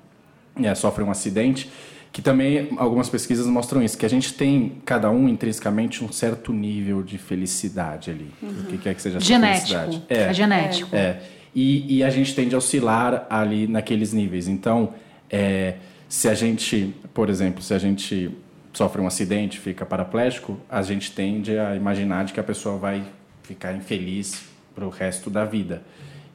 [0.62, 1.70] é, sofre um acidente,
[2.12, 6.52] que também algumas pesquisas mostram isso, que a gente tem, cada um intrinsecamente, um certo
[6.52, 8.30] nível de felicidade ali.
[8.42, 8.48] Uhum.
[8.48, 9.78] O que quer que seja genético.
[9.78, 10.02] felicidade.
[10.08, 10.96] É, é genético.
[10.96, 11.20] É.
[11.54, 14.46] E, e, a gente tende a oscilar ali naqueles níveis.
[14.46, 14.94] Então,
[15.30, 15.76] é,
[16.08, 18.30] se a gente, por exemplo, se a gente
[18.72, 23.02] sofre um acidente, fica paraplégico, a gente tende a imaginar de que a pessoa vai
[23.42, 24.42] ficar infeliz
[24.74, 25.82] para o resto da vida.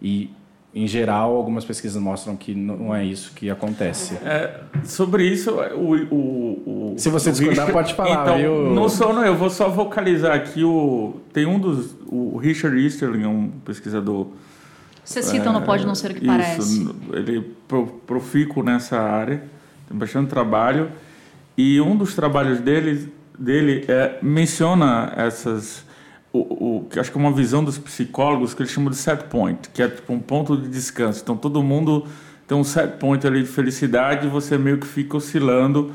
[0.02, 0.32] E
[0.74, 4.16] em geral, algumas pesquisas mostram que não é isso que acontece.
[4.24, 8.22] É, sobre isso, o, o, o se você discordar, Richard, pode falar.
[8.24, 8.74] Então, eu...
[8.74, 13.24] não sou, não, eu vou só vocalizar aqui o tem um dos o Richard Easterling,
[13.24, 14.28] é um pesquisador.
[15.04, 16.90] Você cita é, não pode não ser o que isso, parece.
[17.12, 17.44] Ele é
[18.08, 19.44] profícuo nessa área,
[19.90, 20.90] tem bastante trabalho
[21.58, 25.84] e um dos trabalhos dele dele é, menciona essas
[26.34, 29.70] o, o, acho que é uma visão dos psicólogos que eles chamam de set point,
[29.74, 31.22] que é tipo um ponto de descanso.
[31.22, 32.06] Então todo mundo
[32.48, 35.92] tem um set point ali de felicidade e você meio que fica oscilando.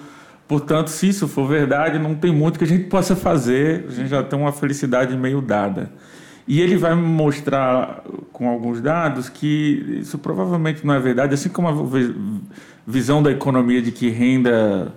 [0.46, 4.08] Portanto, se isso for verdade, não tem muito que a gente possa fazer, a gente
[4.08, 5.90] já tem uma felicidade meio dada.
[6.46, 11.68] E ele vai mostrar com alguns dados que isso provavelmente não é verdade, assim como
[11.68, 11.72] a
[12.86, 14.94] visão da economia de que renda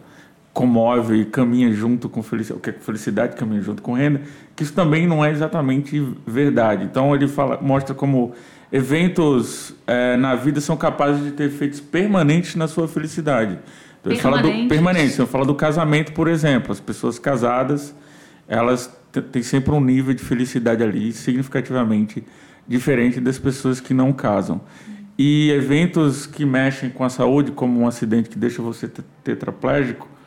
[0.60, 4.24] comove e caminha junto com felicidade, que felicidade caminha junto com renda,
[4.58, 6.84] que isso também não é exatamente verdade.
[6.84, 8.34] Então ele fala, mostra como
[8.69, 13.58] eventos é, na vida são capazes de ter efeitos permanentes na sua felicidade.
[14.02, 15.17] Então, ele fala do permanente.
[15.17, 16.74] Eu falo do casamento, por exemplo.
[16.74, 17.95] As pessoas casadas,
[18.45, 18.93] elas
[19.32, 22.22] têm sempre um nível de felicidade ali significativamente
[22.67, 24.60] diferente das pessoas que não casam.
[25.17, 28.89] E eventos que mexem com a saúde, como um acidente que deixa você
[29.24, 30.18] tetraplégico,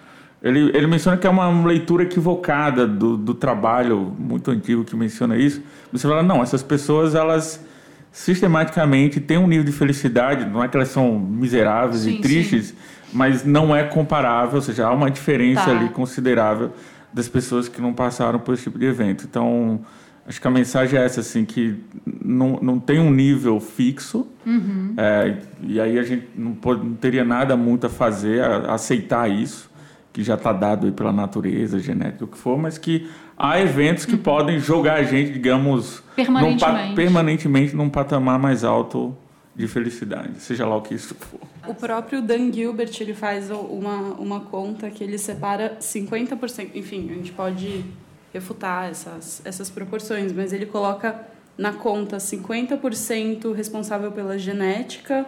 [0.42, 5.37] ele, ele menciona que é uma leitura equivocada do, do trabalho muito antigo que menciona
[5.37, 5.62] isso.
[5.92, 7.64] Você fala, não, essas pessoas, elas
[8.11, 12.66] sistematicamente têm um nível de felicidade, não é que elas são miseráveis sim, e tristes,
[12.66, 12.74] sim.
[13.12, 15.70] mas não é comparável, ou seja, há uma diferença tá.
[15.70, 16.72] ali considerável
[17.12, 19.24] das pessoas que não passaram por esse tipo de evento.
[19.24, 19.81] Então,
[20.26, 21.78] acho que a mensagem é essa, assim, que
[22.22, 24.94] não, não tem um nível fixo, uhum.
[24.96, 28.74] é, e aí a gente não, pode, não teria nada muito a fazer, a, a
[28.74, 29.70] aceitar isso
[30.12, 34.12] que já está dado pela natureza, genética, o que for, mas que há eventos que
[34.14, 34.22] uhum.
[34.22, 36.88] podem jogar a gente, digamos, permanentemente.
[36.88, 39.16] Num, permanentemente num patamar mais alto
[39.55, 41.40] de felicidade, seja lá o que isso for.
[41.66, 47.14] O próprio Dan Gilbert ele faz uma, uma conta que ele separa 50%, enfim, a
[47.14, 47.85] gente pode
[48.33, 51.20] refutar essas, essas proporções, mas ele coloca
[51.57, 55.27] na conta 50% responsável pela genética,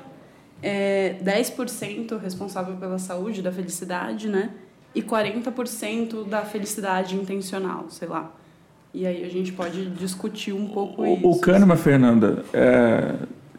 [0.62, 4.51] é, 10% responsável pela saúde, da felicidade, né?
[4.94, 8.30] E 40% da felicidade intencional, sei lá.
[8.92, 11.28] E aí a gente pode discutir um pouco o, isso.
[11.28, 13.16] O Kahneman, Fernanda, é,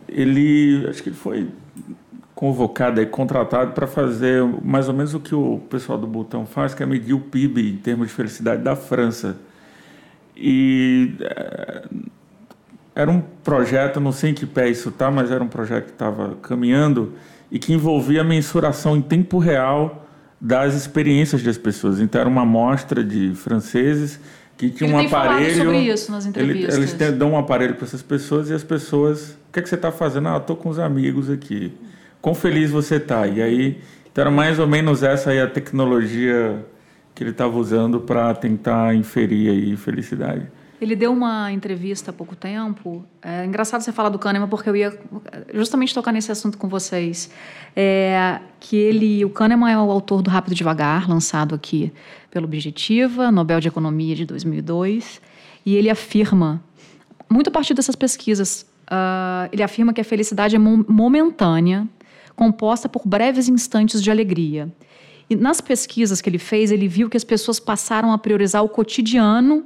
[0.07, 1.49] ele, acho que ele foi
[2.33, 6.73] convocado e contratado para fazer mais ou menos o que o pessoal do Butão faz,
[6.73, 9.37] que é medir o PIB em termos de felicidade da França.
[10.37, 11.83] E é,
[12.95, 15.91] era um projeto, não sei em que pé isso está, mas era um projeto que
[15.91, 17.13] estava caminhando
[17.51, 20.04] e que envolvia a mensuração em tempo real
[20.45, 21.99] das experiências das pessoas.
[21.99, 24.19] Então era uma amostra de franceses
[24.55, 25.55] que tinha ele um aparelho.
[25.55, 26.75] sobre isso nas entrevistas.
[26.75, 29.67] Ele, eles dão um aparelho para essas pessoas e as pessoas, o que, é que
[29.67, 30.29] você está fazendo?
[30.29, 31.73] Ah, estou com os amigos aqui.
[32.21, 33.25] Quão feliz você está?
[33.25, 33.81] E aí,
[34.12, 36.63] então era mais ou menos essa aí a tecnologia
[37.15, 40.45] que ele estava usando para tentar inferir aí felicidade.
[40.79, 43.05] Ele deu uma entrevista há pouco tempo.
[43.21, 44.97] É engraçado você falar do Kahneman, porque eu ia
[45.53, 47.29] justamente tocar nesse assunto com vocês.
[47.75, 51.93] É, que ele, o Kahneman é o autor do Rápido e Devagar, lançado aqui
[52.29, 55.21] pelo Objetiva, Nobel de Economia de 2002.
[55.65, 56.61] E ele afirma,
[57.29, 61.88] muito a partir dessas pesquisas Uh, ele afirma que a felicidade é momentânea,
[62.35, 64.71] composta por breves instantes de alegria.
[65.29, 68.69] E nas pesquisas que ele fez, ele viu que as pessoas passaram a priorizar o
[68.69, 69.65] cotidiano,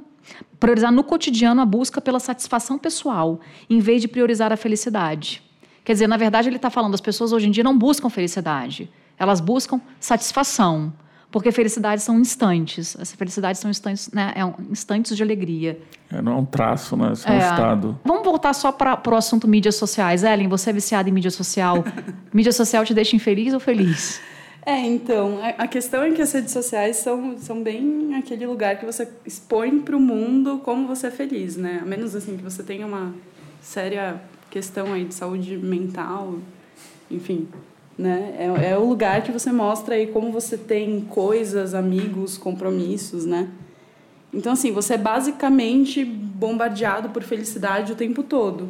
[0.58, 5.42] priorizar no cotidiano a busca pela satisfação pessoal, em vez de priorizar a felicidade.
[5.84, 8.90] Quer dizer, na verdade, ele está falando, as pessoas hoje em dia não buscam felicidade,
[9.18, 10.92] elas buscam satisfação.
[11.30, 12.96] Porque felicidades são instantes.
[12.98, 14.32] As felicidades são instantes, né?
[14.34, 15.80] é um, instantes de alegria.
[16.10, 17.12] É, não é um traço, né?
[17.12, 17.38] É só um é.
[17.38, 18.00] estado.
[18.04, 20.24] Vamos voltar só para o assunto mídias sociais.
[20.24, 21.84] Ellen, você é viciada em mídia social.
[22.34, 24.20] mídia social te deixa infeliz ou feliz?
[24.64, 28.84] É, então, a questão é que as redes sociais são, são bem aquele lugar que
[28.84, 31.80] você expõe para o mundo como você é feliz, né?
[31.82, 33.14] A menos assim que você tenha uma
[33.62, 34.20] séria
[34.50, 36.34] questão aí de saúde mental,
[37.10, 37.48] enfim,
[37.96, 38.34] né?
[38.38, 43.48] É, é o lugar que você mostra aí como você tem coisas, amigos, compromissos, né?
[44.32, 48.68] Então, assim, você é basicamente bombardeado por felicidade o tempo todo.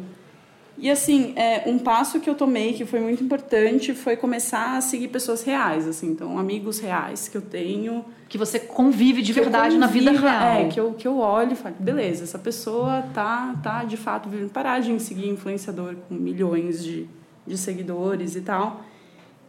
[0.77, 4.81] E, assim, é, um passo que eu tomei que foi muito importante foi começar a
[4.81, 6.07] seguir pessoas reais, assim.
[6.07, 8.03] Então, amigos reais que eu tenho.
[8.27, 10.61] Que você convive de verdade na vida real.
[10.61, 14.29] É, que eu, que eu olho e falo, beleza, essa pessoa tá, tá de fato
[14.29, 14.49] vivendo.
[14.49, 17.07] Parar de seguir influenciador com milhões de,
[17.45, 18.83] de seguidores e tal.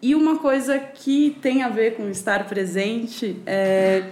[0.02, 4.10] E uma coisa que tem a ver com estar presente é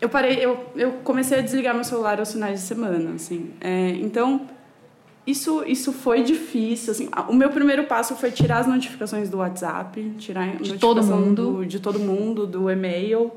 [0.00, 3.90] eu parei eu, eu comecei a desligar meu celular aos finais de semana assim é,
[3.92, 4.46] então
[5.26, 7.08] isso isso foi difícil assim.
[7.28, 11.52] O meu primeiro passo foi tirar as notificações do WhatsApp tirar de todo mundo?
[11.52, 13.32] do, de todo mundo do e-mail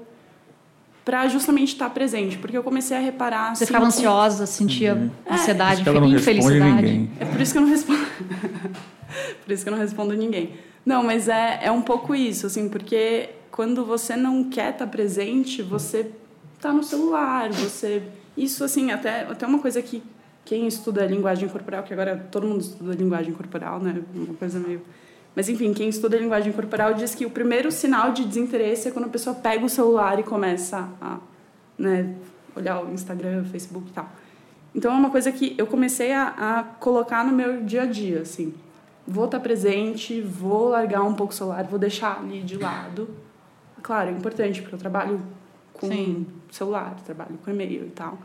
[1.04, 5.10] para justamente estar presente porque eu comecei a reparar você assim, ficava ansiosa sentia uhum.
[5.30, 8.00] ansiedade é, infelicidade é por isso que eu não respondo.
[9.44, 10.54] Por isso que eu não respondo ninguém.
[10.86, 15.62] Não, mas é, é um pouco isso, assim, porque quando você não quer estar presente,
[15.62, 16.12] você
[16.62, 18.04] tá no celular, você...
[18.38, 20.02] Isso, assim, até, até uma coisa que
[20.50, 24.02] quem estuda linguagem corporal, que agora todo mundo estuda linguagem corporal, né?
[24.16, 24.82] Uma coisa meio...
[25.36, 29.06] Mas, enfim, quem estuda linguagem corporal diz que o primeiro sinal de desinteresse é quando
[29.06, 31.20] a pessoa pega o celular e começa a
[31.78, 32.16] né,
[32.56, 34.10] olhar o Instagram, o Facebook e tal.
[34.74, 38.22] Então, é uma coisa que eu comecei a, a colocar no meu dia a dia,
[38.22, 38.52] assim
[39.08, 43.10] vou estar presente, vou largar um pouco o celular, vou deixar ali de lado.
[43.82, 45.20] Claro, é importante, porque eu trabalho
[45.74, 46.28] com Sim.
[46.52, 48.20] celular, trabalho com e-mail e tal.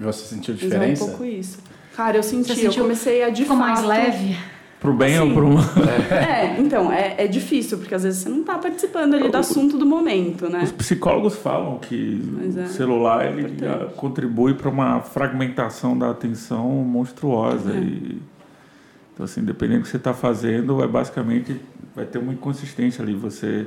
[0.00, 1.02] Você sentiu diferença?
[1.02, 1.58] É um pouco isso.
[1.94, 3.68] Cara, eu senti, eu comecei a de Ficou fato...
[3.68, 4.36] mais leve?
[4.80, 5.64] Pro bem assim, ou pro mal?
[6.10, 9.76] É, então, é, é difícil, porque às vezes você não está participando ali do assunto
[9.76, 10.62] do momento, né?
[10.62, 12.18] Os psicólogos falam que
[12.56, 13.58] é, o celular ele
[13.96, 17.72] contribui para uma fragmentação da atenção monstruosa.
[17.72, 17.78] É.
[17.78, 18.22] E
[19.12, 21.60] então, assim, dependendo do que você está fazendo, é basicamente
[21.94, 23.12] vai ter uma inconsistência ali.
[23.12, 23.66] Você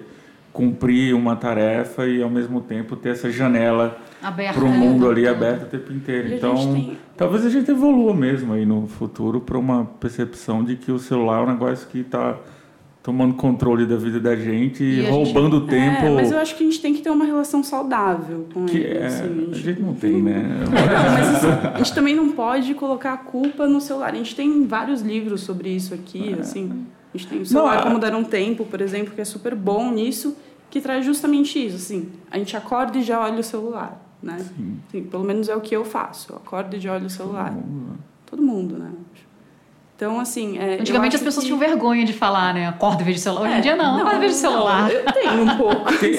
[0.53, 5.65] cumprir uma tarefa e ao mesmo tempo ter essa janela para o mundo ali aberta
[5.65, 6.29] o tempo inteiro.
[6.29, 6.97] E então, tem...
[7.17, 11.39] talvez a gente evolua mesmo aí no futuro para uma percepção de que o celular
[11.39, 12.37] é um negócio que está
[13.01, 16.05] tomando controle da vida da gente e, roubando gente, tempo.
[16.05, 18.77] É, mas eu acho que a gente tem que ter uma relação saudável com que
[18.77, 18.97] ele.
[18.97, 19.51] É, assim, a, gente...
[19.51, 19.81] a, gente...
[19.81, 20.43] não tem, né?
[20.71, 24.13] mas isso, a gente também não pode colocar a culpa no celular.
[24.13, 26.39] A gente tem vários livros sobre isso aqui, é.
[26.39, 26.85] assim.
[27.13, 29.53] A gente tem o celular não, Como Dar um Tempo, por exemplo, que é super
[29.53, 30.35] bom nisso,
[30.69, 32.11] que traz justamente isso, assim.
[32.31, 34.39] A gente acorda e já olha o celular, né?
[34.39, 34.79] Sim.
[34.89, 36.33] Sim pelo menos é o que eu faço.
[36.33, 37.53] Eu acordo e já olho o celular.
[37.53, 37.99] Todo mundo, né?
[38.25, 38.91] Todo mundo, né?
[39.95, 40.57] Então, assim.
[40.57, 41.47] É, Antigamente as pessoas que...
[41.47, 42.67] tinham vergonha de falar, né?
[42.67, 43.43] Acorda e vejo celular.
[43.43, 44.91] Hoje em é, dia não, não acorda e vejo celular.
[44.91, 45.93] eu tenho um pouco.
[45.97, 46.13] Tem,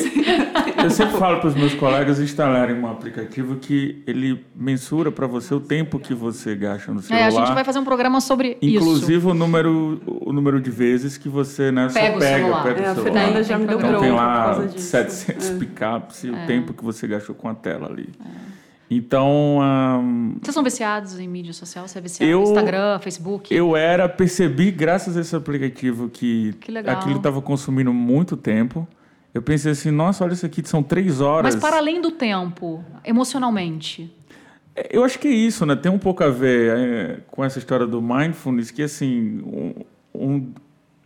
[0.83, 5.53] eu sempre falo para os meus colegas instalarem um aplicativo que ele mensura para você
[5.55, 7.25] o tempo que você gasta no celular.
[7.25, 8.85] É, a gente vai fazer um programa sobre inclusive isso.
[8.85, 12.63] Inclusive o número, o número de vezes que você né, pega só pega, o celular.
[12.63, 13.11] pega é, o celular.
[13.11, 15.55] A Fernanda já me deu então tem lá 700 é.
[15.59, 16.47] picapes e o é.
[16.47, 18.09] tempo que você gastou com a tela ali.
[18.25, 18.63] É.
[18.96, 19.59] Então.
[19.61, 21.87] Um, Vocês são viciados em mídia social?
[21.87, 23.54] Você é viciado eu, no Instagram, Facebook?
[23.54, 28.87] Eu era, percebi, graças a esse aplicativo, que, que aquilo estava consumindo muito tempo.
[29.33, 31.54] Eu pensei assim, nossa, olha isso aqui, são três horas.
[31.54, 34.12] Mas para além do tempo, emocionalmente.
[34.76, 35.74] É, eu acho que é isso, né?
[35.74, 39.40] Tem um pouco a ver é, com essa história do mindfulness, que assim,
[40.14, 40.52] um,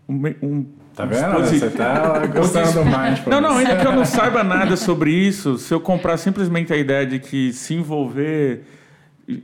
[0.09, 0.67] um, um
[0.99, 1.33] Tá vendo?
[1.35, 3.27] Você está gostando do mindfulness.
[3.29, 6.77] Não, não, ainda que eu não saiba nada sobre isso, se eu comprar simplesmente a
[6.77, 8.65] ideia de que se envolver,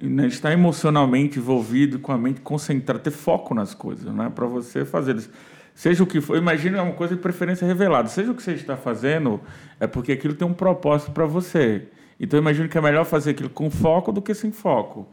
[0.02, 4.32] né, estar emocionalmente envolvido com a mente concentrada, ter foco nas coisas, né?
[4.34, 5.30] Para você fazer isso.
[5.76, 8.08] Seja o que for, imagine é uma coisa de preferência revelada.
[8.08, 9.40] Seja o que você está fazendo,
[9.78, 11.84] é porque aquilo tem um propósito para você.
[12.18, 15.06] Então, imagino que é melhor fazer aquilo com foco do que sem foco.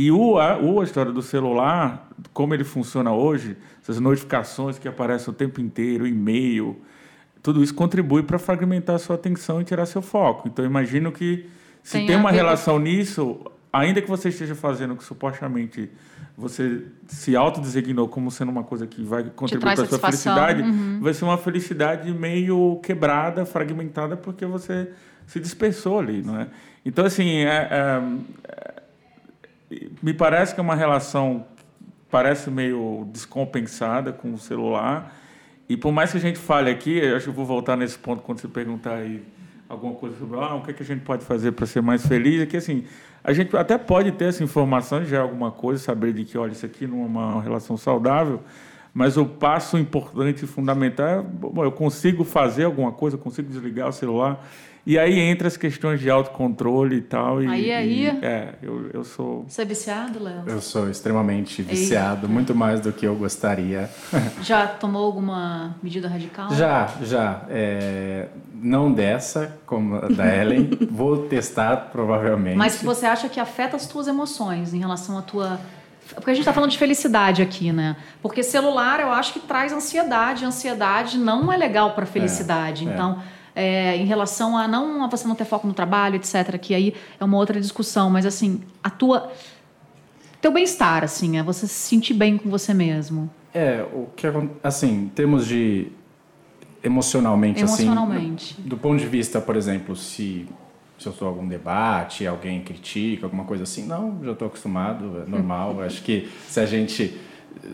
[0.00, 4.86] E o, a, o, a história do celular, como ele funciona hoje, essas notificações que
[4.86, 6.76] aparecem o tempo inteiro, e-mail,
[7.42, 10.46] tudo isso contribui para fragmentar a sua atenção e tirar seu foco.
[10.46, 11.48] Então, imagino que
[11.82, 13.40] se tem, tem uma relação nisso,
[13.72, 15.90] ainda que você esteja fazendo o que supostamente
[16.36, 21.00] você se autodesignou como sendo uma coisa que vai contribuir para a sua felicidade, Uhum.
[21.00, 24.90] vai ser uma felicidade meio quebrada, fragmentada, porque você
[25.26, 26.46] se dispersou ali, não é?
[26.86, 28.77] Então, assim, é- é-
[30.02, 31.46] me parece que é uma relação
[32.10, 35.14] parece meio descompensada com o celular.
[35.68, 37.98] E por mais que a gente fale aqui, eu acho que eu vou voltar nesse
[37.98, 39.22] ponto quando você perguntar aí
[39.68, 42.06] alguma coisa sobre ah, o que, é que a gente pode fazer para ser mais
[42.06, 42.84] feliz, é que assim,
[43.22, 46.52] a gente até pode ter essa informação, já é alguma coisa, saber de que, olha,
[46.52, 48.42] isso aqui não é uma relação saudável,
[48.94, 53.48] mas o passo importante e fundamental é, bom, eu consigo fazer alguma coisa, eu consigo
[53.48, 54.44] desligar o celular,
[54.86, 57.42] e aí entra as questões de autocontrole e tal.
[57.42, 58.04] E, Aí, aí.
[58.06, 59.44] e- é, eu, eu sou...
[59.46, 60.44] Você é viciado, Léo?
[60.46, 63.90] Eu sou extremamente viciado, muito mais do que eu gostaria.
[64.40, 66.50] Já tomou alguma medida radical?
[66.54, 67.42] Já, já.
[67.50, 70.70] É, não dessa, como a da Ellen.
[70.90, 72.56] Vou testar, provavelmente.
[72.56, 75.60] Mas você acha que afeta as tuas emoções em relação à tua.
[76.14, 77.96] Porque a gente está falando de felicidade aqui, né?
[78.22, 80.44] Porque celular eu acho que traz ansiedade.
[80.44, 82.88] Ansiedade não é legal para felicidade.
[82.88, 82.92] é.
[82.92, 83.22] Então,
[83.54, 86.94] é, em relação a não a você não ter foco no trabalho, etc., que aí
[87.20, 88.08] é uma outra discussão.
[88.10, 89.30] Mas assim, a tua.
[90.40, 93.28] Teu bem-estar, assim, é você se sentir bem com você mesmo.
[93.52, 95.88] É, o que acon- assim, em termos de
[96.82, 98.54] emocionalmente, Emocionalmente.
[98.58, 100.46] assim, do ponto de vista, por exemplo, se
[100.98, 105.30] se eu em algum debate, alguém critica, alguma coisa assim, não, já estou acostumado, é
[105.30, 105.80] normal.
[105.80, 107.16] Acho que se a gente,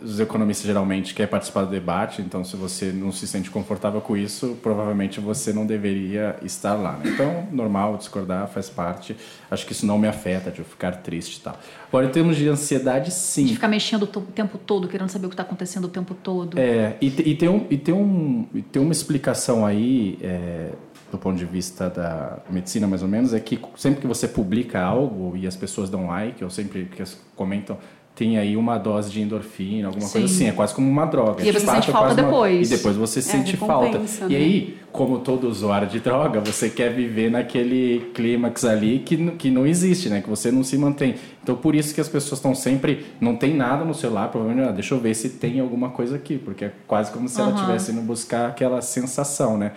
[0.02, 4.14] os economistas geralmente quer participar do debate, então se você não se sente confortável com
[4.14, 6.98] isso, provavelmente você não deveria estar lá.
[6.98, 7.12] né?
[7.14, 9.16] Então, normal, discordar faz parte.
[9.50, 11.58] Acho que isso não me afeta de eu ficar triste e tal.
[11.88, 13.46] Agora, em termos de ansiedade, sim.
[13.46, 16.58] De ficar mexendo o tempo todo, querendo saber o que está acontecendo o tempo todo.
[16.58, 20.72] É, e, e tem um, e, tem um, e tem uma explicação aí, é,
[21.14, 24.82] do ponto de vista da medicina mais ou menos, é que sempre que você publica
[24.82, 27.78] algo e as pessoas dão like, ou sempre que as comentam,
[28.16, 30.34] tem aí uma dose de endorfina, alguma coisa Sim.
[30.34, 31.42] assim, é quase como uma droga.
[31.42, 32.70] E aí De você fato, sente é falta uma- depois.
[32.70, 33.86] E depois você sente falta.
[33.86, 34.36] recompensa, E né?
[34.36, 39.66] aí, como todo usuário de droga, você quer viver naquele clímax ali que, que não
[39.66, 40.20] existe, né?
[40.20, 41.16] Que você não se mantém.
[41.42, 43.04] Então, por isso que as pessoas estão sempre...
[43.20, 46.38] Não tem nada no celular, provavelmente, ah, deixa eu ver se tem alguma coisa aqui.
[46.38, 47.56] Porque é quase como se ela Aham.
[47.58, 49.72] estivesse indo buscar aquela sensação, né?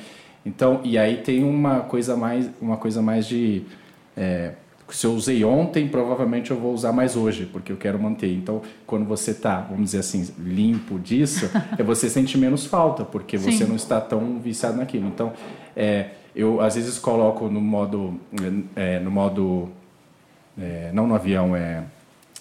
[0.48, 3.64] Então, e aí tem uma coisa mais, uma coisa mais de...
[4.16, 4.54] é,
[4.90, 8.32] se eu usei ontem, provavelmente eu vou usar mais hoje, porque eu quero manter.
[8.34, 13.38] Então, quando você está, vamos dizer assim, limpo disso, é você sente menos falta, porque
[13.38, 13.66] você Sim.
[13.66, 15.08] não está tão viciado naquilo.
[15.08, 15.34] Então,
[15.76, 18.18] é, eu às vezes coloco no modo,
[18.78, 19.68] é, no modo,
[20.58, 21.84] é, não no avião, é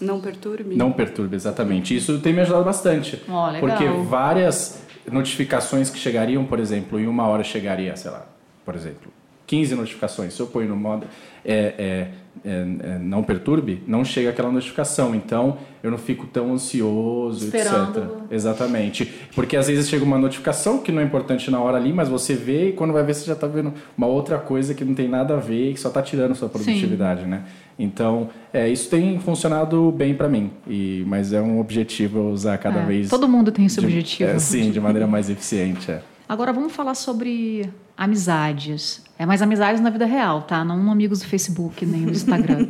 [0.01, 0.77] Não perturbe.
[0.77, 1.97] não perturbe exatamente.
[1.97, 3.59] Isso tem me ajudado bastante, legal.
[3.59, 8.27] porque várias notificações que chegariam, por exemplo, em uma hora chegaria, sei lá,
[8.65, 9.13] por exemplo,
[9.47, 10.35] 15 notificações.
[10.35, 11.07] Se eu ponho no modo
[11.45, 12.09] é, é,
[12.45, 15.15] é, é, não perturbe, não chega aquela notificação.
[15.15, 17.99] Então eu não fico tão ansioso, Esperando.
[18.01, 18.11] etc.
[18.33, 19.05] Exatamente.
[19.35, 22.35] Porque às vezes chega uma notificação que não é importante na hora ali, mas você
[22.35, 25.09] vê e quando vai ver você já está vendo uma outra coisa que não tem
[25.09, 27.45] nada a ver e que só está tirando sua produtividade, né?
[27.79, 30.51] Então, é, isso tem funcionado bem para mim.
[30.67, 33.09] E, mas é um objetivo eu usar cada É, vez.
[33.11, 34.31] Todo mundo tem esse de- objetivo.
[34.35, 35.91] é, sim, de maneira mais eficiente.
[35.91, 36.01] é.
[36.29, 39.03] Agora vamos falar sobre amizades.
[39.19, 40.65] É mais amizades na vida real, tá?
[40.65, 42.69] Não amigos do Facebook nem do Instagram.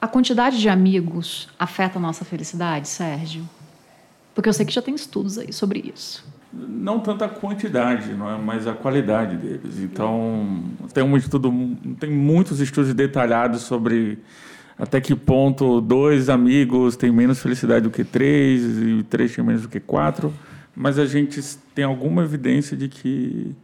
[0.00, 3.48] a quantidade de amigos afeta a nossa felicidade, Sérgio?
[4.34, 6.24] Porque eu sei que já tem estudos aí sobre isso.
[6.52, 8.38] não tanto a quantidade, não é?
[8.38, 9.78] mas a qualidade deles.
[9.80, 11.52] Então, tem um estudo,
[11.98, 14.18] tem muitos estudos detalhados sobre
[14.78, 19.62] até que ponto dois amigos têm menos felicidade do que três e três têm menos
[19.62, 20.32] do que quatro,
[20.74, 21.40] mas a gente
[21.74, 23.54] tem alguma evidência de que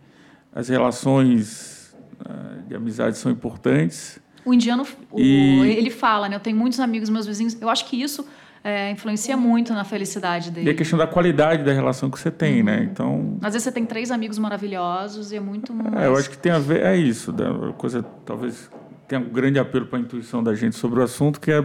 [0.55, 1.95] as relações
[2.25, 4.19] ah, de amizade são importantes.
[4.45, 4.87] O indiano,
[5.17, 6.37] E- ele fala, né?
[6.37, 7.57] Eu tenho muitos amigos, meus vizinhos.
[7.61, 8.27] Eu acho que isso
[8.63, 10.75] é, influencia muito na felicidade E a dele.
[10.75, 12.89] questão da qualidade da relação que você tem, né?
[12.91, 15.93] Então, Às vezes você tem três amigos maravilhosos e é muito mais...
[15.95, 18.71] É, eu acho que tem a ver, é isso, da coisa, talvez
[19.07, 21.63] tenha um grande apelo para a intuição da gente sobre o assunto, que é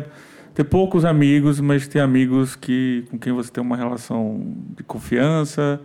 [0.54, 5.80] ter poucos amigos, mas ter amigos que, com quem você tem uma relação de confiança,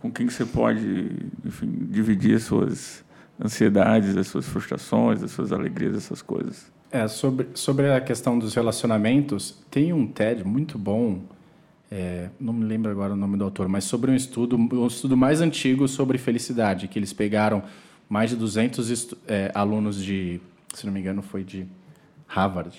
[0.00, 1.10] com quem você pode,
[1.44, 3.04] enfim, dividir as suas
[3.42, 6.72] ansiedades, as suas frustrações, as suas alegrias, essas coisas.
[6.92, 11.22] É, sobre, sobre a questão dos relacionamentos, tem um TED muito bom,
[11.90, 15.16] é, não me lembro agora o nome do autor, mas sobre um estudo, um estudo
[15.16, 17.62] mais antigo sobre felicidade, que eles pegaram
[18.08, 20.40] mais de 200 estu- é, alunos de,
[20.72, 21.66] se não me engano, foi de
[22.28, 22.76] Harvard.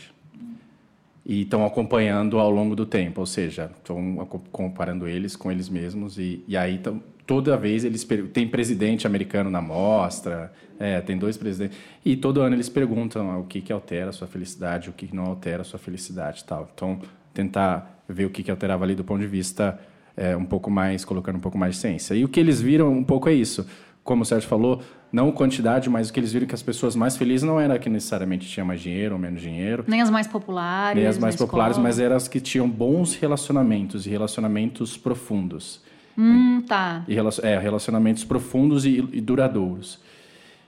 [1.26, 4.16] E estão acompanhando ao longo do tempo, ou seja, estão
[4.52, 6.20] comparando eles com eles mesmos.
[6.20, 11.36] E, e aí, tão, toda vez, eles tem presidente americano na mostra, é, tem dois
[11.38, 11.78] presidentes.
[12.04, 15.14] E todo ano eles perguntam ah, o que, que altera a sua felicidade, o que
[15.16, 16.70] não altera a sua felicidade tal.
[16.74, 17.00] Então,
[17.34, 19.80] tentar ver o que, que alterava ali do ponto de vista
[20.16, 22.14] é, um pouco mais, colocando um pouco mais de ciência.
[22.14, 23.68] E o que eles viram um pouco é isso.
[24.04, 24.82] Como o Sérgio falou,
[25.16, 27.90] não quantidade, mas o que eles viram que as pessoas mais felizes não era que
[27.90, 29.86] necessariamente tinha mais dinheiro ou menos dinheiro.
[29.88, 31.00] Nem as mais populares.
[31.00, 31.88] Nem as mais populares, escola.
[31.88, 35.82] mas eram as que tinham bons relacionamentos e relacionamentos profundos.
[36.18, 37.06] Hum, tá.
[37.08, 40.02] E, é, relacionamentos profundos e, e duradouros.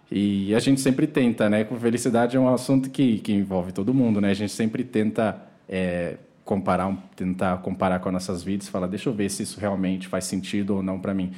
[0.10, 1.68] E a gente sempre tenta, né?
[1.82, 4.32] Felicidade é um assunto que, que envolve todo mundo, né?
[4.32, 9.14] A gente sempre tenta é, comparar, tentar comparar com as nossas vidas, falar, deixa eu
[9.14, 11.34] ver se isso realmente faz sentido ou não para mim.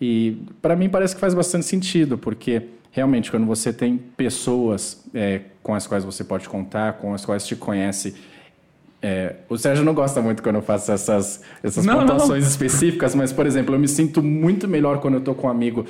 [0.00, 5.42] E para mim parece que faz bastante sentido, porque realmente quando você tem pessoas é,
[5.62, 8.14] com as quais você pode contar, com as quais te conhece,
[9.00, 12.50] é, o Sérgio não gosta muito quando eu faço essas, essas não, pontuações não.
[12.50, 15.86] específicas, mas, por exemplo, eu me sinto muito melhor quando eu estou com um amigo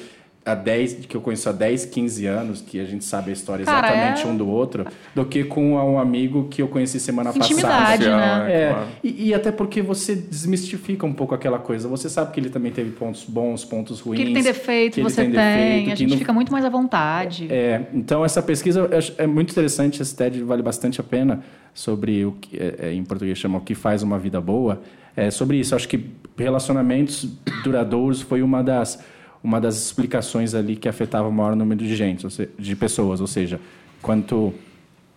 [0.48, 3.64] há 10, que eu conheço há 10, 15 anos, que a gente sabe a história
[3.64, 4.26] Cara, exatamente é...
[4.26, 8.44] um do outro, do que com um amigo que eu conheci semana Intimidade, passada.
[8.44, 8.52] né?
[8.52, 8.88] É, claro.
[9.04, 11.86] e, e, até porque você desmistifica um pouco aquela coisa.
[11.88, 14.16] Você sabe que ele também teve pontos bons, pontos ruins.
[14.16, 15.30] Que ele tem defeito, você tem.
[15.30, 16.18] Defeito, a gente não...
[16.18, 17.46] fica muito mais à vontade.
[17.50, 18.88] É, então essa pesquisa
[19.18, 21.42] é muito interessante, esse TED vale bastante a pena
[21.74, 24.80] sobre o que é, é, em português chama o que faz uma vida boa.
[25.16, 25.74] É sobre isso.
[25.74, 27.28] Acho que relacionamentos
[27.64, 29.02] duradouros foi uma das
[29.42, 32.26] uma das explicações ali que afetava o maior número de gente,
[32.58, 33.60] de pessoas, ou seja,
[34.02, 34.52] quanto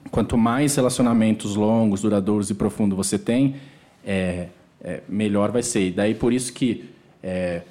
[0.10, 3.56] quanto mais relacionamentos longos, duradouros e profundos você tem,
[4.06, 4.48] é,
[4.84, 5.90] é, melhor vai ser.
[5.90, 6.90] E daí por isso que,
[7.22, 7.62] é,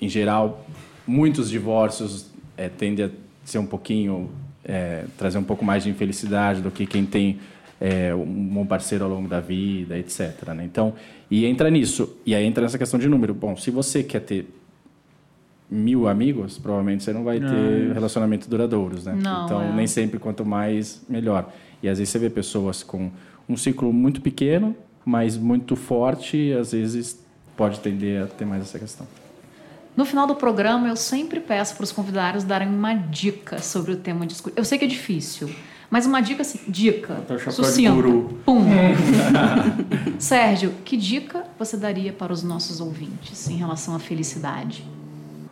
[0.00, 0.66] em geral,
[1.06, 3.10] muitos divórcios é, tendem a
[3.44, 4.30] ser um pouquinho
[4.64, 7.38] é, trazer um pouco mais de infelicidade do que quem tem
[7.80, 10.48] é, um bom parceiro ao longo da vida, etc.
[10.54, 10.64] Né?
[10.64, 10.94] Então,
[11.30, 12.16] e entra nisso.
[12.26, 13.32] E aí entra nessa questão de número.
[13.32, 14.48] Bom, se você quer ter
[15.70, 19.18] mil amigos, provavelmente você não vai ter relacionamentos duradouros, né?
[19.20, 19.72] Não, então, é.
[19.72, 21.52] nem sempre quanto mais, melhor.
[21.82, 23.10] E às vezes você vê pessoas com
[23.48, 27.24] um ciclo muito pequeno, mas muito forte, e às vezes
[27.56, 29.06] pode tender a ter mais essa questão.
[29.96, 33.96] No final do programa, eu sempre peço para os convidados darem uma dica sobre o
[33.96, 34.60] tema discutido.
[34.60, 35.50] Eu sei que é difícil,
[35.88, 37.16] mas uma dica assim, dica,
[37.50, 38.02] sucinta.
[38.44, 38.66] Pum.
[40.18, 44.84] Sérgio, que dica você daria para os nossos ouvintes em relação à felicidade?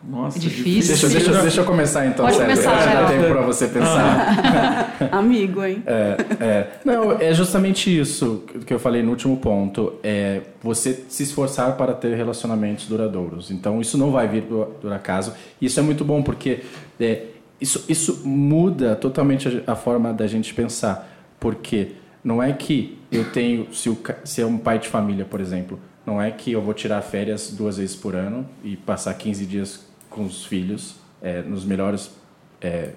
[0.07, 0.93] Nossa, é difícil.
[0.93, 2.63] Deixa, deixa, deixa eu começar então, Pode Sérgio.
[2.63, 4.95] Começar, já dá tempo para você pensar.
[5.11, 5.83] Amigo, hein?
[5.85, 6.67] É, é.
[6.85, 9.93] Não, é justamente isso que eu falei no último ponto.
[10.03, 13.49] É você se esforçar para ter relacionamentos duradouros.
[13.49, 15.33] Então, isso não vai vir por, por acaso.
[15.59, 16.61] Isso é muito bom porque
[16.99, 17.23] é,
[17.59, 21.11] isso, isso muda totalmente a, a forma da gente pensar.
[21.39, 21.93] Porque
[22.23, 25.79] não é que eu tenho, se, o, se é um pai de família, por exemplo,
[26.05, 29.84] não é que eu vou tirar férias duas vezes por ano e passar 15 dias
[30.15, 32.09] com os filhos é, nos melhores
[32.61, 32.91] é,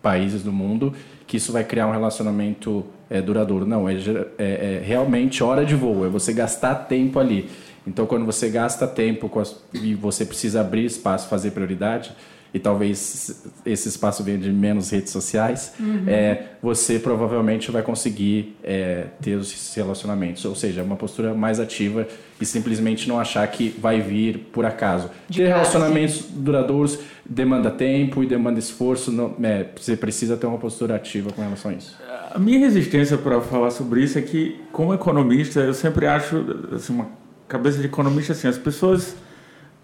[0.00, 0.94] países do mundo,
[1.26, 3.66] que isso vai criar um relacionamento é, duradouro.
[3.66, 3.98] Não, é, é,
[4.38, 7.50] é, realmente hora de voo, é você gastar tempo ali.
[7.86, 12.12] Então, quando você gasta tempo as, e você precisa abrir espaço, fazer prioridade,
[12.54, 16.04] e talvez esse espaço venha de menos redes sociais, uhum.
[16.06, 20.44] é, você provavelmente vai conseguir é, ter os relacionamentos.
[20.44, 22.06] Ou seja, uma postura mais ativa
[22.40, 25.10] e simplesmente não achar que vai vir por acaso.
[25.28, 29.10] De ter relacionamentos duradouros demanda tempo e demanda esforço.
[29.10, 31.96] Não, é, você precisa ter uma postura ativa com relação a isso.
[32.34, 36.44] A minha resistência para falar sobre isso é que, como economista, eu sempre acho,
[36.74, 37.08] assim, uma
[37.48, 39.16] cabeça de economista, assim, as pessoas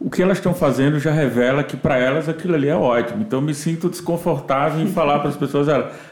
[0.01, 3.23] o que elas estão fazendo já revela que para elas aquilo ali é ótimo.
[3.23, 5.67] Então me sinto desconfortável em falar para as pessoas,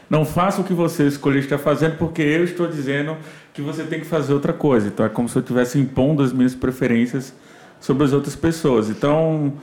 [0.09, 3.15] não faça o que você escolheu estar fazendo porque eu estou dizendo
[3.53, 4.87] que você tem que fazer outra coisa.
[4.87, 7.33] Então é como se eu estivesse impondo as minhas preferências
[7.79, 8.89] sobre as outras pessoas.
[8.89, 9.53] Então,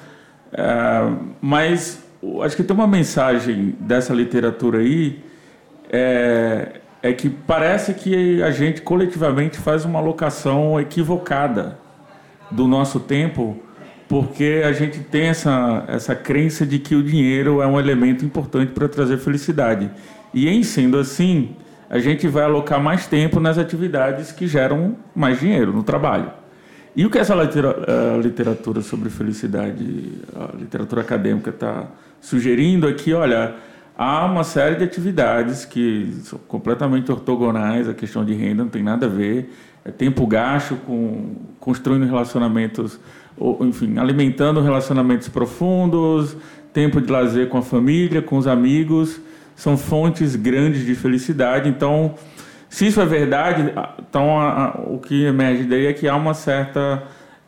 [0.53, 2.03] é, mas
[2.43, 5.23] acho que tem uma mensagem dessa literatura aí
[5.91, 11.79] é, é que parece que a gente coletivamente faz uma alocação equivocada
[12.51, 13.61] do nosso tempo
[14.09, 18.73] porque a gente tem essa, essa crença de que o dinheiro é um elemento importante
[18.73, 19.91] para trazer felicidade.
[20.33, 21.57] E em sendo assim,
[21.89, 26.31] a gente vai alocar mais tempo nas atividades que geram mais dinheiro no trabalho.
[26.97, 27.35] E o que essa
[28.23, 31.87] literatura sobre felicidade, a literatura acadêmica está
[32.21, 33.55] sugerindo aqui, é olha,
[33.99, 38.83] há uma série de atividades que são completamente ortogonais, a questão de renda não tem
[38.83, 39.53] nada a ver,
[39.85, 42.99] é tempo gasto com construindo relacionamentos
[43.61, 46.37] enfim, alimentando relacionamentos profundos,
[46.73, 49.21] tempo de lazer com a família, com os amigos,
[49.55, 51.69] são fontes grandes de felicidade.
[51.69, 52.15] Então,
[52.69, 56.35] se isso é verdade, então a, a, o que emerge daí é que há uma
[56.35, 57.05] certa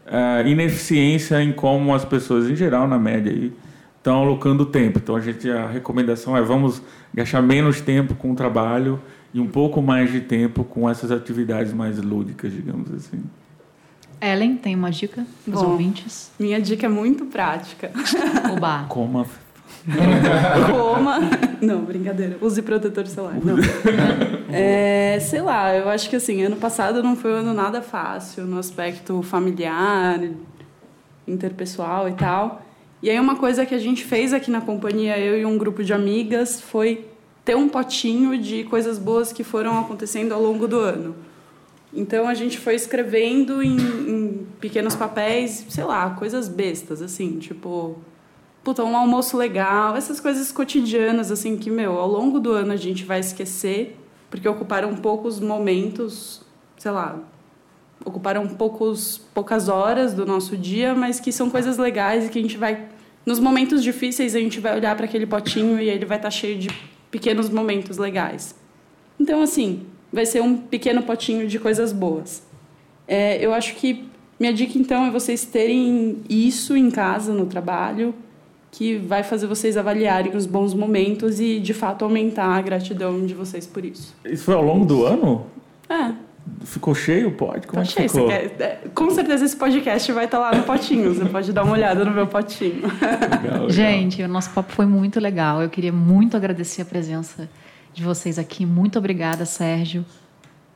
[0.06, 3.50] uh, ineficiência em como as pessoas, em geral, na média,
[3.96, 5.00] estão alocando tempo.
[5.02, 6.80] Então, a gente a recomendação é vamos
[7.12, 9.00] gastar menos tempo com o trabalho
[9.34, 13.22] e um pouco mais de tempo com essas atividades mais lúdicas, digamos assim.
[14.20, 16.30] Ellen, tem uma dica para os ouvintes?
[16.38, 17.90] Minha dica é muito prática.
[18.52, 18.86] Oba.
[18.88, 19.26] Coma.
[20.70, 21.18] Coma.
[21.60, 22.36] Não, brincadeira.
[22.40, 23.34] Use protetor solar.
[23.42, 23.56] Não.
[24.52, 28.44] É, sei lá, eu acho que assim, ano passado não foi um ano nada fácil
[28.44, 30.20] no aspecto familiar,
[31.26, 32.62] interpessoal e tal.
[33.02, 35.84] E aí uma coisa que a gente fez aqui na companhia, eu e um grupo
[35.84, 37.06] de amigas, foi
[37.44, 41.14] ter um potinho de coisas boas que foram acontecendo ao longo do ano.
[41.92, 47.98] Então a gente foi escrevendo em, em pequenos papéis, sei lá, coisas bestas, assim, tipo,
[48.62, 52.76] puta, um almoço legal, essas coisas cotidianas, assim, que, meu, ao longo do ano a
[52.76, 53.96] gente vai esquecer,
[54.28, 56.42] porque ocuparam poucos momentos,
[56.76, 57.18] sei lá,
[58.04, 62.42] ocuparam poucos, poucas horas do nosso dia, mas que são coisas legais e que a
[62.42, 62.88] gente vai.
[63.24, 66.58] Nos momentos difíceis, a gente vai olhar para aquele potinho e ele vai estar cheio
[66.58, 66.68] de
[67.10, 68.54] pequenos momentos legais.
[69.18, 72.42] Então, assim, vai ser um pequeno potinho de coisas boas.
[73.06, 74.04] É, eu acho que
[74.40, 78.14] minha dica, então, é vocês terem isso em casa, no trabalho,
[78.72, 83.32] que vai fazer vocês avaliarem os bons momentos e, de fato, aumentar a gratidão de
[83.32, 84.14] vocês por isso.
[84.24, 85.46] Isso foi ao longo do ano?
[85.88, 86.12] É,
[86.64, 87.32] Ficou cheio?
[87.32, 87.66] Pode?
[87.66, 88.08] Como Tá é cheio.
[88.08, 88.28] Ficou?
[88.28, 91.12] quer- é, com certeza esse podcast vai estar lá no potinho.
[91.12, 92.82] Você pode dar uma olhada no meu potinho.
[92.86, 93.70] Legal, legal.
[93.70, 95.60] Gente, o nosso papo foi muito legal.
[95.60, 97.48] Eu queria muito agradecer a presença
[97.96, 98.64] de vocês aqui.
[98.66, 100.04] Muito obrigada, Sérgio.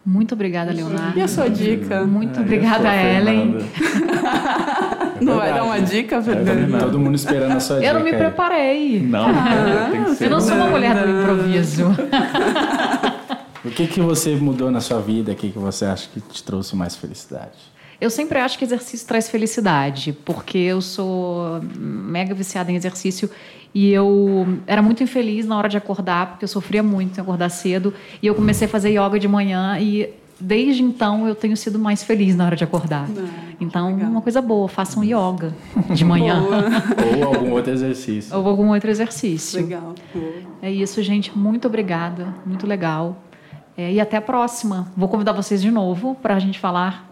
[0.05, 1.19] Muito obrigada, Leonardo.
[1.19, 2.05] E a sua dica?
[2.07, 3.59] Muito Ah, obrigada, Ellen.
[3.61, 5.11] Fernanda.
[5.21, 6.79] Não vai dar uma dica, Fernanda?
[6.79, 7.89] Todo mundo esperando a sua dica.
[7.89, 9.01] Eu não me preparei.
[9.03, 9.27] Não,
[9.93, 10.25] tem que ser.
[10.25, 11.85] Eu não sou uma mulher do improviso.
[13.63, 15.33] O que, que você mudou na sua vida?
[15.33, 17.53] O que, que você acha que te trouxe mais felicidade?
[18.01, 23.29] Eu sempre acho que exercício traz felicidade, porque eu sou mega viciada em exercício
[23.75, 27.51] e eu era muito infeliz na hora de acordar, porque eu sofria muito em acordar
[27.51, 27.93] cedo,
[28.23, 30.09] e eu comecei a fazer yoga de manhã e
[30.41, 33.07] desde então eu tenho sido mais feliz na hora de acordar.
[33.07, 34.11] Ah, que então, legal.
[34.11, 35.53] uma coisa boa, façam yoga
[35.95, 36.43] de manhã.
[37.19, 38.35] Ou algum outro exercício?
[38.35, 39.61] ou algum outro exercício.
[39.61, 39.95] Legal.
[40.15, 40.33] Boa.
[40.63, 41.37] É isso, gente.
[41.37, 42.35] Muito obrigada.
[42.47, 43.23] Muito legal.
[43.77, 44.91] É, e até a próxima.
[44.97, 47.10] Vou convidar vocês de novo para a gente falar